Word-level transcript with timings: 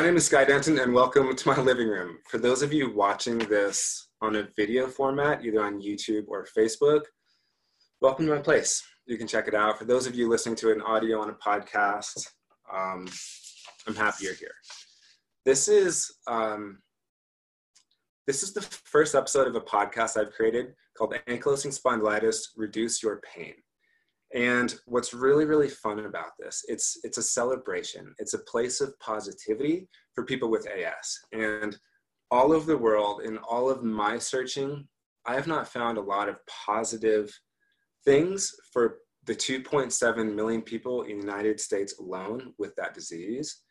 my 0.00 0.06
name 0.06 0.16
is 0.16 0.24
Sky 0.24 0.46
Denton, 0.46 0.78
and 0.78 0.94
welcome 0.94 1.36
to 1.36 1.48
my 1.48 1.60
living 1.60 1.86
room. 1.86 2.20
For 2.26 2.38
those 2.38 2.62
of 2.62 2.72
you 2.72 2.90
watching 2.90 3.36
this 3.36 4.08
on 4.22 4.36
a 4.36 4.48
video 4.56 4.86
format, 4.86 5.44
either 5.44 5.62
on 5.62 5.82
YouTube 5.82 6.24
or 6.26 6.46
Facebook, 6.56 7.02
welcome 8.00 8.24
to 8.24 8.34
my 8.34 8.40
place. 8.40 8.82
You 9.04 9.18
can 9.18 9.26
check 9.26 9.46
it 9.46 9.54
out. 9.54 9.78
For 9.78 9.84
those 9.84 10.06
of 10.06 10.14
you 10.14 10.26
listening 10.26 10.56
to 10.56 10.72
an 10.72 10.80
audio 10.80 11.20
on 11.20 11.28
a 11.28 11.34
podcast, 11.34 12.28
um, 12.72 13.06
I'm 13.86 13.94
happy 13.94 14.24
you're 14.24 14.32
here. 14.32 14.54
This 15.44 15.68
is 15.68 16.10
um, 16.26 16.78
this 18.26 18.42
is 18.42 18.54
the 18.54 18.62
first 18.62 19.14
episode 19.14 19.48
of 19.48 19.54
a 19.54 19.60
podcast 19.60 20.18
I've 20.18 20.32
created 20.32 20.68
called 20.96 21.14
Ankylosing 21.28 21.78
Spondylitis: 21.78 22.38
Reduce 22.56 23.02
Your 23.02 23.20
Pain. 23.20 23.52
And 24.34 24.74
what's 24.86 25.12
really, 25.12 25.44
really 25.44 25.68
fun 25.68 26.00
about 26.00 26.32
this, 26.38 26.64
it's 26.68 26.98
it's 27.02 27.18
a 27.18 27.22
celebration. 27.22 28.14
It's 28.18 28.34
a 28.34 28.44
place 28.44 28.80
of 28.80 28.98
positivity 29.00 29.88
for 30.14 30.24
people 30.24 30.50
with 30.50 30.68
AS. 30.68 31.18
And 31.32 31.76
all 32.30 32.52
over 32.52 32.66
the 32.66 32.78
world, 32.78 33.22
in 33.22 33.38
all 33.38 33.68
of 33.68 33.82
my 33.82 34.18
searching, 34.18 34.86
I 35.26 35.34
have 35.34 35.48
not 35.48 35.68
found 35.68 35.98
a 35.98 36.02
lot 36.02 36.28
of 36.28 36.38
positive 36.46 37.36
things 38.04 38.52
for 38.72 38.98
the 39.26 39.34
2.7 39.34 40.34
million 40.34 40.62
people 40.62 41.02
in 41.02 41.18
the 41.18 41.26
United 41.26 41.60
States 41.60 41.98
alone 41.98 42.54
with 42.58 42.74
that 42.76 42.94
disease 42.94 43.62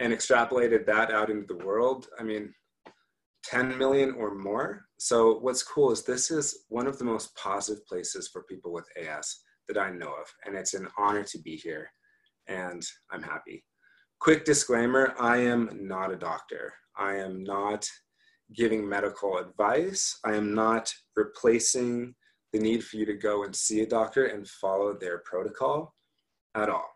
and 0.00 0.12
extrapolated 0.12 0.84
that 0.86 1.10
out 1.12 1.30
into 1.30 1.46
the 1.46 1.64
world. 1.64 2.08
I 2.18 2.24
mean, 2.24 2.52
10 3.44 3.78
million 3.78 4.14
or 4.18 4.34
more. 4.34 4.84
So 4.98 5.38
what's 5.38 5.62
cool 5.62 5.92
is 5.92 6.02
this 6.02 6.30
is 6.30 6.64
one 6.68 6.86
of 6.86 6.98
the 6.98 7.04
most 7.04 7.34
positive 7.36 7.84
places 7.86 8.28
for 8.28 8.42
people 8.44 8.72
with 8.72 8.86
AS 8.96 9.42
that 9.68 9.78
I 9.78 9.90
know 9.90 10.08
of. 10.08 10.26
And 10.44 10.56
it's 10.56 10.74
an 10.74 10.88
honor 10.98 11.24
to 11.24 11.38
be 11.38 11.56
here. 11.56 11.90
And 12.48 12.82
I'm 13.10 13.22
happy. 13.22 13.64
Quick 14.20 14.44
disclaimer 14.44 15.14
I 15.18 15.38
am 15.38 15.70
not 15.80 16.12
a 16.12 16.16
doctor. 16.16 16.72
I 16.96 17.16
am 17.16 17.42
not 17.42 17.88
giving 18.54 18.88
medical 18.88 19.38
advice. 19.38 20.18
I 20.24 20.34
am 20.34 20.54
not 20.54 20.92
replacing 21.16 22.14
the 22.52 22.58
need 22.58 22.84
for 22.84 22.96
you 22.96 23.06
to 23.06 23.14
go 23.14 23.44
and 23.44 23.56
see 23.56 23.80
a 23.80 23.86
doctor 23.86 24.26
and 24.26 24.46
follow 24.46 24.94
their 24.94 25.18
protocol 25.24 25.94
at 26.54 26.68
all. 26.68 26.88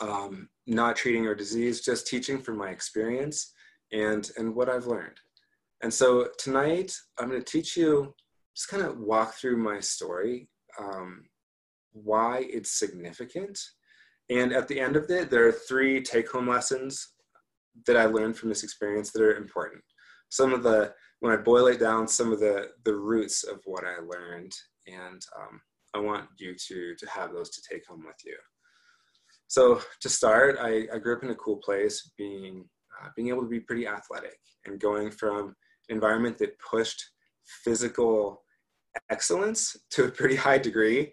Um, 0.00 0.48
not 0.66 0.96
treating 0.96 1.24
your 1.24 1.36
disease, 1.36 1.80
just 1.80 2.06
teaching 2.06 2.38
from 2.38 2.58
my 2.58 2.70
experience 2.70 3.52
and, 3.92 4.28
and 4.36 4.54
what 4.54 4.68
I've 4.68 4.86
learned. 4.86 5.18
And 5.82 5.92
so 5.92 6.28
tonight, 6.38 6.92
I'm 7.18 7.28
going 7.28 7.40
to 7.40 7.50
teach 7.50 7.76
you, 7.76 8.14
just 8.54 8.68
kind 8.68 8.82
of 8.82 8.98
walk 8.98 9.34
through 9.34 9.58
my 9.58 9.80
story 9.80 10.48
um, 10.78 11.24
why 12.04 12.46
it's 12.48 12.78
significant. 12.78 13.58
And 14.28 14.52
at 14.52 14.68
the 14.68 14.80
end 14.80 14.96
of 14.96 15.08
it, 15.10 15.30
there 15.30 15.46
are 15.46 15.52
three 15.52 16.02
take 16.02 16.30
home 16.30 16.48
lessons 16.48 17.14
that 17.86 17.96
I 17.96 18.06
learned 18.06 18.36
from 18.36 18.48
this 18.48 18.64
experience 18.64 19.12
that 19.12 19.22
are 19.22 19.36
important. 19.36 19.82
Some 20.30 20.52
of 20.52 20.62
the, 20.62 20.92
when 21.20 21.32
I 21.32 21.36
boil 21.36 21.68
it 21.68 21.78
down, 21.78 22.08
some 22.08 22.32
of 22.32 22.40
the, 22.40 22.68
the 22.84 22.94
roots 22.94 23.44
of 23.44 23.60
what 23.64 23.84
I 23.84 24.00
learned. 24.00 24.52
And 24.86 25.22
um, 25.38 25.60
I 25.94 25.98
want 25.98 26.28
you 26.38 26.54
to, 26.68 26.94
to 26.96 27.06
have 27.08 27.32
those 27.32 27.50
to 27.50 27.62
take 27.70 27.86
home 27.86 28.04
with 28.06 28.16
you. 28.24 28.36
So 29.48 29.80
to 30.00 30.08
start, 30.08 30.56
I, 30.60 30.86
I 30.92 30.98
grew 30.98 31.16
up 31.16 31.22
in 31.22 31.30
a 31.30 31.36
cool 31.36 31.56
place, 31.56 32.10
being, 32.18 32.64
uh, 33.00 33.08
being 33.14 33.28
able 33.28 33.42
to 33.42 33.48
be 33.48 33.60
pretty 33.60 33.86
athletic 33.86 34.38
and 34.64 34.80
going 34.80 35.10
from 35.10 35.54
environment 35.88 36.36
that 36.38 36.58
pushed 36.58 37.02
physical 37.64 38.42
excellence 39.10 39.76
to 39.90 40.04
a 40.04 40.10
pretty 40.10 40.34
high 40.34 40.58
degree 40.58 41.12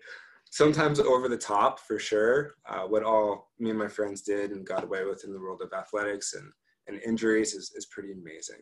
sometimes 0.54 1.00
over 1.00 1.28
the 1.28 1.36
top 1.36 1.80
for 1.80 1.98
sure. 1.98 2.54
Uh, 2.70 2.84
what 2.84 3.02
all 3.02 3.50
me 3.58 3.72
and 3.72 3.80
my 3.80 3.88
friends 3.88 4.22
did 4.22 4.52
and 4.52 4.68
got 4.68 4.84
away 4.84 5.04
with 5.04 5.24
in 5.24 5.34
the 5.34 5.40
world 5.40 5.64
of 5.64 5.74
athletics 5.74 6.36
and, 6.36 6.48
and 6.88 7.02
injuries 7.02 7.56
is, 7.56 7.74
is 7.76 7.88
pretty 7.88 8.12
amazing. 8.12 8.62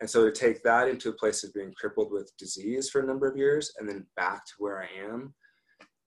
And 0.00 0.10
so 0.10 0.24
to 0.24 0.32
take 0.32 0.64
that 0.64 0.88
into 0.88 1.10
a 1.10 1.14
place 1.14 1.44
of 1.44 1.54
being 1.54 1.72
crippled 1.78 2.10
with 2.10 2.36
disease 2.38 2.90
for 2.90 3.02
a 3.02 3.06
number 3.06 3.28
of 3.28 3.36
years 3.36 3.72
and 3.78 3.88
then 3.88 4.04
back 4.16 4.44
to 4.46 4.52
where 4.58 4.82
I 4.82 4.88
am, 5.12 5.32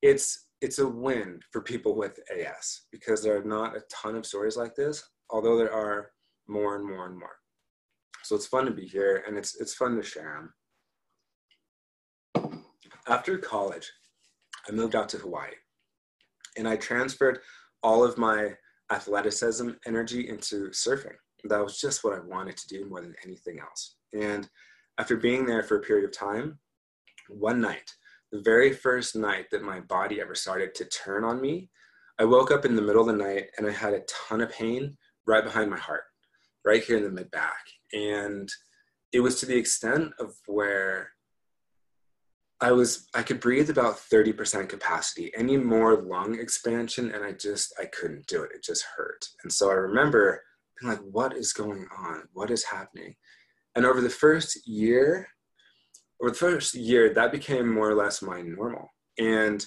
it's 0.01 0.47
it's 0.59 0.79
a 0.79 0.87
win 0.87 1.39
for 1.49 1.61
people 1.61 1.95
with 1.95 2.19
AS 2.29 2.81
because 2.91 3.23
there 3.23 3.37
are 3.37 3.43
not 3.43 3.77
a 3.77 3.83
ton 3.89 4.15
of 4.15 4.25
stories 4.25 4.57
like 4.57 4.75
this, 4.75 5.01
although 5.29 5.57
there 5.57 5.73
are 5.73 6.11
more 6.49 6.75
and 6.75 6.85
more 6.85 7.05
and 7.05 7.17
more. 7.17 7.37
So 8.23 8.35
it's 8.35 8.47
fun 8.47 8.65
to 8.65 8.71
be 8.71 8.85
here 8.85 9.23
and 9.25 9.37
it's 9.37 9.55
it's 9.61 9.75
fun 9.75 9.95
to 9.95 10.03
share 10.03 10.49
them. 12.35 12.53
After 13.07 13.37
college, 13.37 13.89
I 14.67 14.71
moved 14.71 14.95
out 14.95 15.09
to 15.09 15.17
Hawaii 15.17 15.51
and 16.57 16.67
I 16.67 16.75
transferred 16.75 17.39
all 17.83 18.03
of 18.03 18.17
my 18.17 18.55
athleticism 18.91 19.71
energy 19.85 20.29
into 20.29 20.69
surfing. 20.69 21.15
That 21.45 21.63
was 21.63 21.79
just 21.79 22.03
what 22.03 22.13
I 22.13 22.19
wanted 22.19 22.57
to 22.57 22.67
do 22.67 22.85
more 22.85 23.01
than 23.01 23.15
anything 23.23 23.59
else. 23.59 23.95
And 24.13 24.49
after 24.97 25.15
being 25.15 25.45
there 25.45 25.63
for 25.63 25.77
a 25.77 25.81
period 25.81 26.05
of 26.05 26.17
time, 26.17 26.59
one 27.29 27.61
night, 27.61 27.91
the 28.31 28.41
very 28.41 28.73
first 28.73 29.15
night 29.15 29.45
that 29.51 29.61
my 29.61 29.79
body 29.81 30.21
ever 30.21 30.35
started 30.35 30.73
to 30.75 30.85
turn 30.85 31.23
on 31.23 31.41
me, 31.41 31.69
I 32.19 32.25
woke 32.25 32.51
up 32.51 32.65
in 32.65 32.75
the 32.75 32.81
middle 32.81 33.01
of 33.01 33.07
the 33.07 33.23
night 33.23 33.47
and 33.57 33.67
I 33.67 33.71
had 33.71 33.93
a 33.93 34.03
ton 34.07 34.41
of 34.41 34.51
pain 34.51 34.97
right 35.27 35.43
behind 35.43 35.69
my 35.69 35.77
heart, 35.77 36.03
right 36.63 36.83
here 36.83 36.97
in 36.97 37.03
the 37.03 37.09
mid 37.09 37.29
back. 37.31 37.59
And 37.93 38.49
it 39.11 39.19
was 39.19 39.39
to 39.39 39.45
the 39.45 39.57
extent 39.57 40.13
of 40.19 40.33
where 40.47 41.11
I 42.65 42.71
was 42.71 43.07
I 43.13 43.21
could 43.21 43.39
breathe 43.39 43.69
about 43.69 43.97
30% 43.97 44.67
capacity. 44.67 45.31
Any 45.37 45.55
more 45.55 46.01
lung 46.01 46.39
expansion 46.39 47.11
and 47.11 47.23
I 47.23 47.33
just 47.33 47.71
I 47.79 47.85
couldn't 47.85 48.25
do 48.25 48.41
it. 48.41 48.49
It 48.55 48.63
just 48.63 48.83
hurt. 48.97 49.23
And 49.43 49.53
so 49.53 49.69
I 49.69 49.75
remember 49.75 50.41
being 50.81 50.91
like, 50.91 51.01
what 51.11 51.37
is 51.37 51.53
going 51.53 51.85
on? 51.95 52.23
What 52.33 52.49
is 52.49 52.63
happening? 52.63 53.13
And 53.75 53.85
over 53.85 54.01
the 54.01 54.09
first 54.09 54.67
year, 54.67 55.27
over 56.19 56.31
the 56.31 56.37
first 56.37 56.73
year, 56.73 57.13
that 57.13 57.31
became 57.31 57.71
more 57.71 57.91
or 57.91 57.93
less 57.93 58.23
my 58.23 58.41
normal. 58.41 58.89
And 59.19 59.63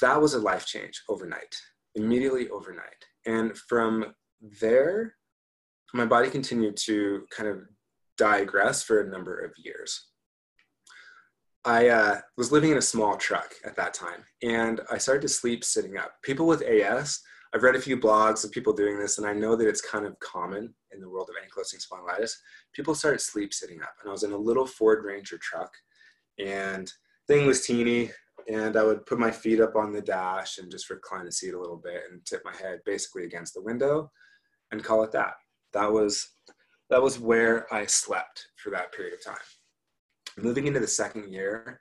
that 0.00 0.22
was 0.22 0.32
a 0.32 0.38
life 0.38 0.64
change 0.64 1.02
overnight, 1.10 1.54
immediately 1.94 2.48
overnight. 2.48 3.04
And 3.26 3.54
from 3.68 4.14
there, 4.62 5.16
my 5.92 6.06
body 6.06 6.30
continued 6.30 6.78
to 6.86 7.26
kind 7.30 7.50
of 7.50 7.58
digress 8.16 8.82
for 8.82 9.02
a 9.02 9.10
number 9.10 9.38
of 9.44 9.52
years. 9.58 10.08
I 11.64 11.88
uh, 11.88 12.20
was 12.36 12.52
living 12.52 12.70
in 12.70 12.78
a 12.78 12.82
small 12.82 13.16
truck 13.16 13.52
at 13.64 13.76
that 13.76 13.92
time, 13.92 14.24
and 14.42 14.80
I 14.90 14.98
started 14.98 15.22
to 15.22 15.28
sleep 15.28 15.64
sitting 15.64 15.98
up. 15.98 16.12
People 16.22 16.46
with 16.46 16.62
AS, 16.62 17.20
I've 17.54 17.62
read 17.62 17.74
a 17.74 17.80
few 17.80 17.96
blogs 17.96 18.44
of 18.44 18.52
people 18.52 18.72
doing 18.72 18.98
this, 18.98 19.18
and 19.18 19.26
I 19.26 19.32
know 19.32 19.56
that 19.56 19.68
it's 19.68 19.80
kind 19.80 20.06
of 20.06 20.18
common 20.20 20.72
in 20.92 21.00
the 21.00 21.08
world 21.08 21.28
of 21.28 21.36
ankylosing 21.36 21.84
spondylitis. 21.84 22.32
People 22.72 22.94
start 22.94 23.20
sleep 23.20 23.52
sitting 23.52 23.82
up, 23.82 23.94
and 24.00 24.08
I 24.08 24.12
was 24.12 24.22
in 24.22 24.32
a 24.32 24.36
little 24.36 24.66
Ford 24.66 25.04
Ranger 25.04 25.38
truck, 25.38 25.72
and 26.38 26.90
thing 27.26 27.46
was 27.46 27.66
teeny, 27.66 28.10
and 28.48 28.76
I 28.76 28.84
would 28.84 29.04
put 29.06 29.18
my 29.18 29.30
feet 29.30 29.60
up 29.60 29.74
on 29.74 29.92
the 29.92 30.00
dash 30.00 30.58
and 30.58 30.70
just 30.70 30.90
recline 30.90 31.24
the 31.24 31.32
seat 31.32 31.54
a 31.54 31.60
little 31.60 31.76
bit 31.76 32.02
and 32.10 32.24
tip 32.24 32.42
my 32.44 32.54
head 32.54 32.80
basically 32.86 33.24
against 33.24 33.54
the 33.54 33.62
window, 33.62 34.10
and 34.70 34.84
call 34.84 35.02
it 35.02 35.12
that. 35.12 35.34
That 35.72 35.92
was 35.92 36.30
that 36.88 37.02
was 37.02 37.18
where 37.18 37.72
I 37.74 37.84
slept 37.84 38.46
for 38.62 38.70
that 38.70 38.92
period 38.92 39.14
of 39.14 39.24
time 39.24 39.44
moving 40.42 40.66
into 40.66 40.80
the 40.80 40.86
second 40.86 41.32
year, 41.32 41.80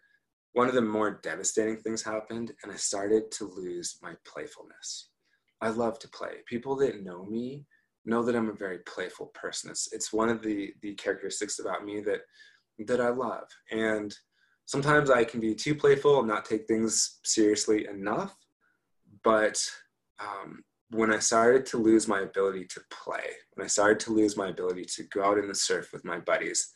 one 0.54 0.68
of 0.68 0.74
the 0.74 0.82
more 0.82 1.20
devastating 1.22 1.78
things 1.78 2.02
happened, 2.02 2.52
and 2.64 2.72
I 2.72 2.76
started 2.76 3.32
to 3.34 3.46
lose 3.46 4.00
my 4.02 4.14
playfulness. 4.26 5.10
I 5.62 5.70
love 5.70 6.00
to 6.00 6.10
play. 6.10 6.38
People 6.48 6.76
that 6.78 7.04
know 7.04 7.26
me 7.26 7.66
know 8.06 8.24
that 8.24 8.36
I'm 8.36 8.50
a 8.50 8.54
very 8.54 8.80
playful 8.80 9.28
person. 9.28 9.70
It's, 9.70 9.92
it's 9.92 10.14
one 10.14 10.30
of 10.30 10.42
the, 10.42 10.74
the 10.82 10.94
characteristics 10.96 11.60
about 11.60 11.86
me 11.86 12.02
that, 12.02 12.22
that 12.88 13.02
I 13.02 13.10
love. 13.10 13.44
And 13.72 14.16
sometimes 14.66 15.10
I 15.10 15.24
can 15.24 15.40
be 15.40 15.54
too 15.54 15.76
playful 15.76 16.20
and 16.20 16.28
not 16.28 16.46
take 16.46 16.68
things 16.68 17.20
seriously 17.24 17.88
enough. 17.88 18.36
But 19.24 19.64
um, 20.20 20.64
when 20.92 21.14
I 21.14 21.20
started 21.20 21.66
to 21.68 21.78
lose 21.78 22.08
my 22.08 22.22
ability 22.22 22.66
to 22.66 22.82
play, 22.90 23.26
when 23.54 23.66
I 23.66 23.68
started 23.68 24.00
to 24.02 24.14
lose 24.14 24.38
my 24.38 24.50
ability 24.50 24.86
to 24.86 25.04
go 25.04 25.24
out 25.24 25.38
in 25.38 25.48
the 25.48 25.56
surf 25.56 25.92
with 25.92 26.06
my 26.06 26.20
buddies, 26.20 26.72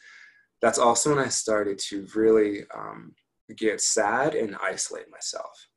that's 0.61 0.79
also 0.79 1.09
when 1.09 1.23
I 1.23 1.29
started 1.29 1.79
to 1.89 2.07
really 2.15 2.63
um, 2.75 3.13
get 3.57 3.81
sad 3.81 4.35
and 4.35 4.55
isolate 4.61 5.09
myself. 5.11 5.67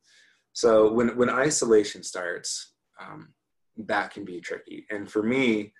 So 0.53 0.91
when 0.91 1.17
when 1.17 1.29
isolation 1.29 2.03
starts, 2.03 2.73
um, 3.01 3.33
that 3.77 4.11
can 4.11 4.23
be 4.23 4.39
tricky. 4.39 4.85
And 4.89 5.11
for 5.11 5.23
me, 5.23 5.73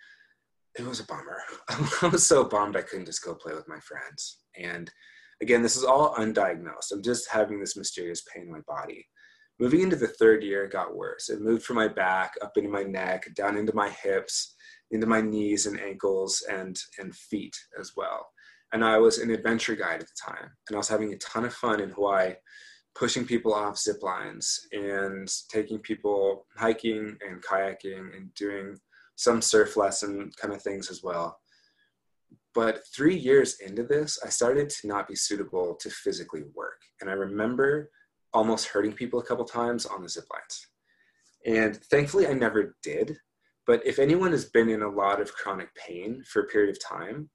it 0.78 0.86
was 0.86 1.00
a 1.00 1.06
bummer. 1.06 1.40
I 2.02 2.08
was 2.08 2.26
so 2.26 2.44
bummed 2.44 2.76
I 2.76 2.82
couldn't 2.82 3.06
just 3.06 3.24
go 3.24 3.36
play 3.36 3.54
with 3.54 3.70
my 3.70 3.80
friends. 3.80 4.40
And 4.58 4.92
again, 5.42 5.62
this 5.62 5.78
is 5.78 5.86
all 5.86 6.16
undiagnosed. 6.16 6.92
I'm 6.92 7.04
just 7.04 7.30
having 7.32 7.60
this 7.60 7.78
mysterious 7.78 8.24
pain 8.34 8.44
in 8.44 8.52
my 8.52 8.62
body. 8.68 9.08
Moving 9.58 9.82
into 9.82 9.96
the 9.96 10.08
third 10.08 10.44
year, 10.44 10.66
it 10.66 10.74
got 10.74 10.94
worse. 10.94 11.30
It 11.30 11.40
moved 11.40 11.64
from 11.64 11.78
my 11.78 11.88
back 11.88 12.34
up 12.42 12.58
into 12.58 12.70
my 12.70 12.84
neck, 12.84 13.34
down 13.36 13.56
into 13.56 13.74
my 13.74 13.90
hips, 13.90 14.54
into 14.92 15.08
my 15.08 15.22
knees 15.22 15.66
and 15.66 15.80
ankles, 15.80 16.44
and 16.52 16.78
and 17.00 17.16
feet 17.16 17.56
as 17.80 17.94
well 17.96 18.28
and 18.74 18.84
I 18.84 18.98
was 18.98 19.20
an 19.20 19.32
adventure 19.32 19.76
guide 19.76 20.02
at 20.02 20.08
the 20.08 20.32
time, 20.32 20.50
and 20.68 20.76
I 20.76 20.78
was 20.78 20.88
having 20.88 21.14
a 21.14 21.18
ton 21.18 21.46
of 21.46 21.54
fun 21.54 21.80
in 21.80 21.90
Hawaii, 21.90 22.34
pushing 22.96 23.26
people 23.26 23.54
off 23.54 23.78
zip 23.78 24.02
lines 24.02 24.68
and 24.72 25.30
taking 25.50 25.80
people 25.80 26.46
hiking 26.56 27.18
and 27.28 27.44
kayaking 27.44 28.16
and 28.16 28.34
doing 28.36 28.78
some 29.16 29.42
surf 29.42 29.78
lesson 29.78 30.32
kind 30.42 30.54
of 30.54 30.62
things 30.62 30.90
as 30.90 31.02
well. 31.04 31.40
But 32.54 32.88
three 32.96 33.16
years 33.16 33.60
into 33.60 33.84
this, 33.84 34.18
I 34.26 34.30
started 34.30 34.70
to 34.70 34.88
not 34.88 35.10
be 35.10 35.16
suitable 35.16 35.76
to 35.76 35.90
physically 35.90 36.44
work. 36.56 36.82
And 37.02 37.10
I 37.10 37.14
remember 37.14 37.92
almost 38.34 38.68
hurting 38.68 38.94
people 38.94 39.20
a 39.20 39.26
couple 39.26 39.44
times 39.44 39.86
on 39.86 40.02
the 40.02 40.10
zip 40.10 40.26
lines. 40.32 40.68
And 41.46 41.76
thankfully, 41.86 42.28
I 42.28 42.34
never 42.34 42.76
did. 42.82 43.18
But 43.68 43.86
if 43.86 44.00
anyone 44.00 44.32
has 44.32 44.46
been 44.46 44.70
in 44.70 44.84
a 44.84 44.90
lot 44.90 45.20
of 45.20 45.34
chronic 45.34 45.74
pain 45.76 46.24
for 46.26 46.42
a 46.42 46.48
period 46.48 46.70
of 46.70 46.82
time, 46.82 47.30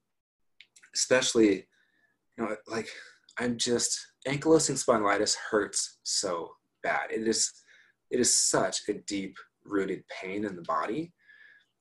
especially, 0.94 1.66
you 2.36 2.44
know, 2.44 2.56
like 2.68 2.88
I'm 3.38 3.56
just 3.56 3.98
ankylosing 4.26 4.82
spondylitis 4.82 5.36
hurts 5.50 5.98
so 6.02 6.50
bad. 6.82 7.10
It 7.10 7.26
is, 7.26 7.52
it 8.10 8.20
is 8.20 8.36
such 8.36 8.80
a 8.88 8.94
deep 9.06 9.36
rooted 9.64 10.02
pain 10.08 10.44
in 10.44 10.56
the 10.56 10.62
body. 10.62 11.12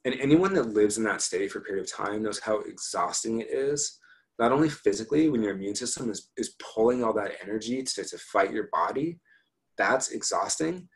And 0.05 0.15
anyone 0.19 0.53
that 0.53 0.73
lives 0.73 0.97
in 0.97 1.03
that 1.03 1.21
state 1.21 1.51
for 1.51 1.59
a 1.59 1.61
period 1.61 1.83
of 1.83 1.91
time 1.91 2.23
knows 2.23 2.39
how 2.39 2.59
exhausting 2.59 3.41
it 3.41 3.49
is 3.49 3.99
not 4.39 4.53
only 4.53 4.69
physically 4.69 5.29
when 5.29 5.43
your 5.43 5.53
immune 5.53 5.75
system 5.75 6.09
is, 6.09 6.29
is 6.37 6.55
pulling 6.73 7.03
all 7.03 7.13
that 7.13 7.33
energy 7.43 7.83
to, 7.83 8.03
to 8.03 8.17
fight 8.17 8.53
your 8.53 8.69
body 8.71 9.19
that's 9.77 10.09
exhausting 10.09 10.87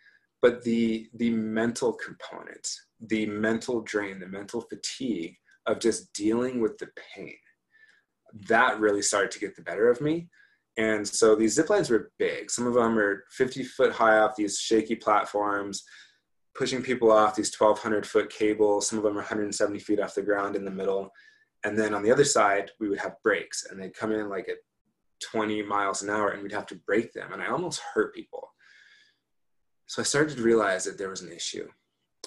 but 0.42 0.64
the 0.64 1.08
the 1.16 1.30
mental 1.30 1.94
component 1.94 2.68
the 3.08 3.26
mental 3.28 3.82
drain 3.82 4.20
the 4.20 4.28
mental 4.28 4.62
fatigue 4.62 5.36
of 5.68 5.80
just 5.80 6.12
dealing 6.14 6.60
with 6.60 6.78
the 6.78 6.88
pain 7.16 7.36
that 8.48 8.80
really 8.80 9.02
started 9.02 9.32
to 9.32 9.40
get 9.40 9.56
the 9.56 9.62
better 9.62 9.90
of 9.90 10.02
me 10.02 10.28
and 10.78 11.08
so 11.08 11.36
these 11.36 11.54
zip 11.54 11.70
lines 11.70 11.90
were 11.90 12.12
big 12.18 12.50
some 12.50 12.66
of 12.66 12.74
them 12.74 12.98
are 12.98 13.26
50 13.32 13.64
foot 13.64 13.92
high 13.92 14.20
off 14.20 14.36
these 14.36 14.58
shaky 14.58 14.96
platforms 14.96 15.84
pushing 16.56 16.82
people 16.82 17.12
off 17.12 17.36
these 17.36 17.54
1200 17.56 18.06
foot 18.06 18.30
cables 18.30 18.88
some 18.88 18.98
of 18.98 19.04
them 19.04 19.14
are 19.14 19.18
170 19.18 19.80
feet 19.80 20.00
off 20.00 20.16
the 20.16 20.22
ground 20.22 20.56
in 20.56 20.66
the 20.66 20.72
middle 20.72 21.12
and 21.64 21.78
then 21.78 21.94
on 21.94 22.04
the 22.04 22.12
other 22.12 22.26
side, 22.26 22.72
we 22.80 22.90
would 22.90 23.00
have 23.00 23.22
brakes 23.24 23.66
and 23.70 23.80
they'd 23.80 23.96
come 23.96 24.12
in 24.12 24.30
like 24.30 24.50
at 24.50 24.58
20 25.32 25.64
miles 25.64 26.02
an 26.02 26.10
hour 26.10 26.30
and 26.30 26.44
we'd 26.44 26.52
have 26.52 26.68
to 26.68 26.80
brake 26.86 27.14
them. 27.14 27.32
And 27.32 27.42
I 27.42 27.48
almost 27.48 27.82
hurt 27.94 28.14
people. 28.14 28.50
So 29.88 30.02
I 30.02 30.06
started 30.06 30.38
to 30.38 30.44
realize 30.44 30.84
that 30.84 30.98
there 30.98 31.10
was 31.10 31.22
an 31.22 31.32
issue. 31.32 31.68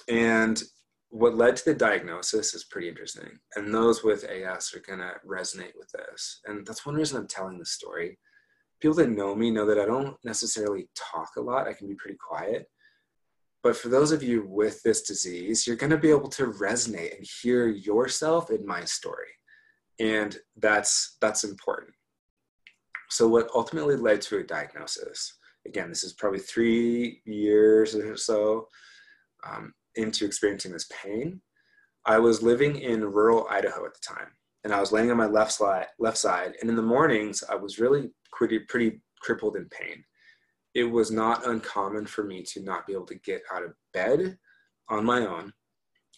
And 0.07 0.61
what 1.09 1.35
led 1.35 1.55
to 1.55 1.65
the 1.65 1.73
diagnosis 1.73 2.53
is 2.53 2.65
pretty 2.65 2.89
interesting. 2.89 3.39
And 3.55 3.73
those 3.73 4.03
with 4.03 4.25
AS 4.25 4.73
are 4.73 4.79
going 4.79 4.99
to 4.99 5.13
resonate 5.25 5.75
with 5.77 5.89
this. 5.91 6.41
And 6.45 6.65
that's 6.65 6.85
one 6.85 6.95
reason 6.95 7.17
I'm 7.17 7.27
telling 7.27 7.57
this 7.57 7.71
story. 7.71 8.17
People 8.81 8.95
that 8.97 9.09
know 9.09 9.33
me 9.33 9.49
know 9.49 9.65
that 9.65 9.79
I 9.79 9.85
don't 9.85 10.17
necessarily 10.23 10.87
talk 10.95 11.29
a 11.37 11.41
lot, 11.41 11.67
I 11.67 11.73
can 11.73 11.87
be 11.87 11.95
pretty 11.95 12.17
quiet. 12.17 12.69
But 13.63 13.75
for 13.75 13.89
those 13.89 14.11
of 14.11 14.21
you 14.21 14.45
with 14.47 14.83
this 14.83 15.01
disease, 15.01 15.65
you're 15.65 15.75
going 15.75 15.89
to 15.89 15.97
be 15.97 16.11
able 16.11 16.29
to 16.29 16.47
resonate 16.53 17.17
and 17.17 17.27
hear 17.41 17.67
yourself 17.67 18.51
in 18.51 18.65
my 18.65 18.83
story. 18.85 19.29
And 19.99 20.37
that's 20.57 21.17
that's 21.21 21.43
important. 21.43 21.93
So 23.09 23.27
what 23.27 23.49
ultimately 23.55 23.95
led 23.95 24.21
to 24.23 24.37
a 24.37 24.43
diagnosis? 24.43 25.37
Again, 25.65 25.89
this 25.89 26.03
is 26.03 26.13
probably 26.13 26.39
three 26.39 27.21
years 27.25 27.95
or 27.95 28.15
so 28.15 28.67
um, 29.45 29.73
into 29.97 30.25
experiencing 30.25 30.71
this 30.71 30.89
pain. 31.03 31.41
I 32.05 32.19
was 32.19 32.41
living 32.41 32.77
in 32.77 33.03
rural 33.03 33.47
Idaho 33.49 33.85
at 33.85 33.93
the 33.93 33.99
time, 34.07 34.29
and 34.63 34.73
I 34.73 34.79
was 34.79 34.91
laying 34.91 35.11
on 35.11 35.17
my 35.17 35.25
left 35.25 35.51
side, 35.51 35.87
left 35.99 36.17
side, 36.17 36.53
and 36.61 36.69
in 36.69 36.75
the 36.75 36.81
mornings 36.81 37.43
I 37.49 37.55
was 37.55 37.79
really 37.79 38.11
pretty, 38.31 38.59
pretty 38.59 39.01
crippled 39.21 39.57
in 39.57 39.67
pain 39.69 40.03
it 40.77 40.83
was 40.83 41.09
not 41.09 41.47
uncommon 41.47 42.05
for 42.05 42.23
me 42.23 42.43
to 42.43 42.61
not 42.61 42.85
be 42.85 42.93
able 42.93 43.07
to 43.07 43.15
get 43.15 43.41
out 43.51 43.63
of 43.63 43.73
bed 43.93 44.37
on 44.89 45.03
my 45.03 45.25
own. 45.25 45.51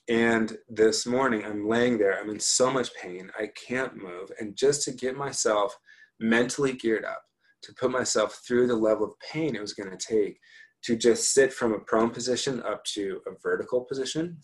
And 0.10 0.58
this 0.68 1.06
morning, 1.06 1.46
I'm 1.46 1.66
laying 1.66 1.98
there, 1.98 2.20
I'm 2.20 2.30
in 2.30 2.42
so 2.42 2.70
much 2.70 2.94
pain, 3.02 3.32
I 3.40 3.52
can't 3.68 3.96
move. 3.96 4.30
And 4.38 4.58
just 4.58 4.84
to 4.84 4.92
get 4.92 5.16
myself 5.16 5.74
mentally 6.20 6.74
geared 6.74 7.06
up, 7.06 7.22
to 7.64 7.74
put 7.80 7.90
myself 7.90 8.42
through 8.46 8.68
the 8.68 8.76
level 8.76 9.06
of 9.06 9.20
pain 9.20 9.56
it 9.56 9.62
was 9.62 9.74
going 9.74 9.96
to 9.96 9.98
take 9.98 10.38
to 10.84 10.96
just 10.96 11.34
sit 11.34 11.54
from 11.54 11.74
a 11.74 11.80
prone 11.80 12.10
position 12.10 12.62
up 12.64 12.84
to 12.86 13.22
a 13.28 13.32
vertical 13.42 13.82
position 13.82 14.38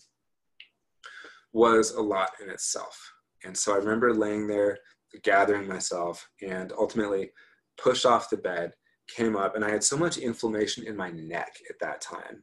was 1.52 1.92
a 1.92 2.00
lot 2.00 2.30
in 2.42 2.50
itself. 2.50 2.98
And 3.44 3.56
so 3.56 3.72
I 3.72 3.78
remember 3.78 4.12
laying 4.12 4.46
there, 4.46 4.78
gathering 5.22 5.66
myself, 5.66 6.28
and 6.46 6.72
ultimately 6.72 7.30
pushed 7.78 8.04
off 8.04 8.30
the 8.30 8.36
bed 8.36 8.72
came 9.08 9.36
up 9.36 9.54
and 9.54 9.64
I 9.64 9.70
had 9.70 9.84
so 9.84 9.96
much 9.96 10.18
inflammation 10.18 10.86
in 10.86 10.96
my 10.96 11.10
neck 11.10 11.56
at 11.70 11.78
that 11.80 12.00
time 12.00 12.42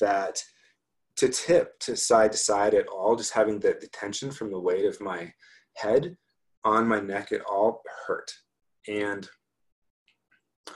that 0.00 0.42
to 1.16 1.28
tip 1.28 1.78
to 1.80 1.96
side 1.96 2.32
to 2.32 2.38
side 2.38 2.74
at 2.74 2.88
all, 2.88 3.14
just 3.16 3.32
having 3.32 3.60
the, 3.60 3.76
the 3.80 3.88
tension 3.88 4.30
from 4.30 4.50
the 4.50 4.58
weight 4.58 4.86
of 4.86 5.00
my 5.00 5.32
head 5.76 6.16
on 6.64 6.88
my 6.88 7.00
neck, 7.00 7.32
it 7.32 7.42
all 7.50 7.82
hurt. 8.06 8.30
And 8.88 9.28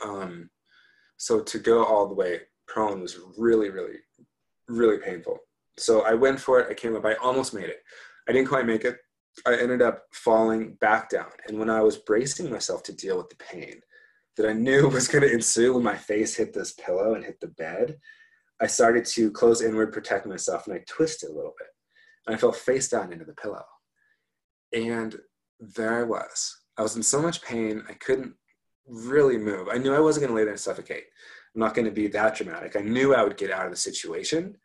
um, 0.04 0.50
so 1.16 1.40
to 1.40 1.58
go 1.58 1.84
all 1.84 2.08
the 2.08 2.14
way 2.14 2.40
prone 2.66 3.00
was 3.00 3.18
really, 3.36 3.70
really, 3.70 3.98
really 4.68 4.98
painful. 4.98 5.38
So 5.76 6.02
I 6.02 6.14
went 6.14 6.40
for 6.40 6.60
it. 6.60 6.70
I 6.70 6.74
came 6.74 6.96
up. 6.96 7.04
I 7.04 7.14
almost 7.14 7.54
made 7.54 7.68
it. 7.68 7.82
I 8.28 8.32
didn't 8.32 8.48
quite 8.48 8.66
make 8.66 8.84
it. 8.84 8.98
I 9.46 9.56
ended 9.56 9.82
up 9.82 10.04
falling 10.12 10.74
back 10.74 11.10
down. 11.10 11.30
And 11.48 11.58
when 11.58 11.68
I 11.68 11.80
was 11.80 11.98
bracing 11.98 12.50
myself 12.50 12.82
to 12.84 12.92
deal 12.92 13.16
with 13.16 13.28
the 13.28 13.36
pain, 13.36 13.80
that 14.36 14.48
I 14.48 14.52
knew 14.52 14.88
was 14.92 15.08
going 15.08 15.22
to 15.22 15.32
ensue 15.32 15.74
when 15.74 15.82
my 15.82 15.96
face 15.96 16.36
hit 16.36 16.52
this 16.52 16.72
pillow 16.72 17.14
and 17.14 17.24
hit 17.24 17.40
the 17.40 17.48
bed, 17.48 17.98
I 18.60 18.66
started 18.66 19.04
to 19.06 19.30
close 19.32 19.62
inward, 19.62 19.92
protect 19.92 20.26
myself, 20.26 20.66
and 20.66 20.76
I 20.76 20.84
twisted 20.88 21.30
a 21.30 21.34
little 21.34 21.54
bit. 21.58 21.68
And 22.26 22.34
I 22.34 22.38
fell 22.38 22.52
face 22.52 22.88
down 22.88 23.12
into 23.12 23.24
the 23.24 23.34
pillow. 23.34 23.64
And 24.72 25.16
there 25.60 25.98
I 25.98 26.02
was. 26.04 26.60
I 26.78 26.82
was 26.82 26.96
in 26.96 27.02
so 27.02 27.20
much 27.20 27.42
pain, 27.42 27.84
I 27.88 27.94
couldn't 27.94 28.34
really 28.86 29.38
move. 29.38 29.68
I 29.70 29.78
knew 29.78 29.94
I 29.94 30.00
wasn't 30.00 30.22
going 30.22 30.34
to 30.34 30.36
lay 30.36 30.44
there 30.44 30.52
and 30.52 30.60
suffocate. 30.60 31.04
I'm 31.54 31.60
not 31.60 31.74
going 31.74 31.86
to 31.86 31.92
be 31.92 32.08
that 32.08 32.36
dramatic. 32.36 32.76
I 32.76 32.80
knew 32.80 33.14
I 33.14 33.22
would 33.22 33.36
get 33.36 33.50
out 33.50 33.66
of 33.66 33.70
the 33.70 33.76
situation. 33.76 34.56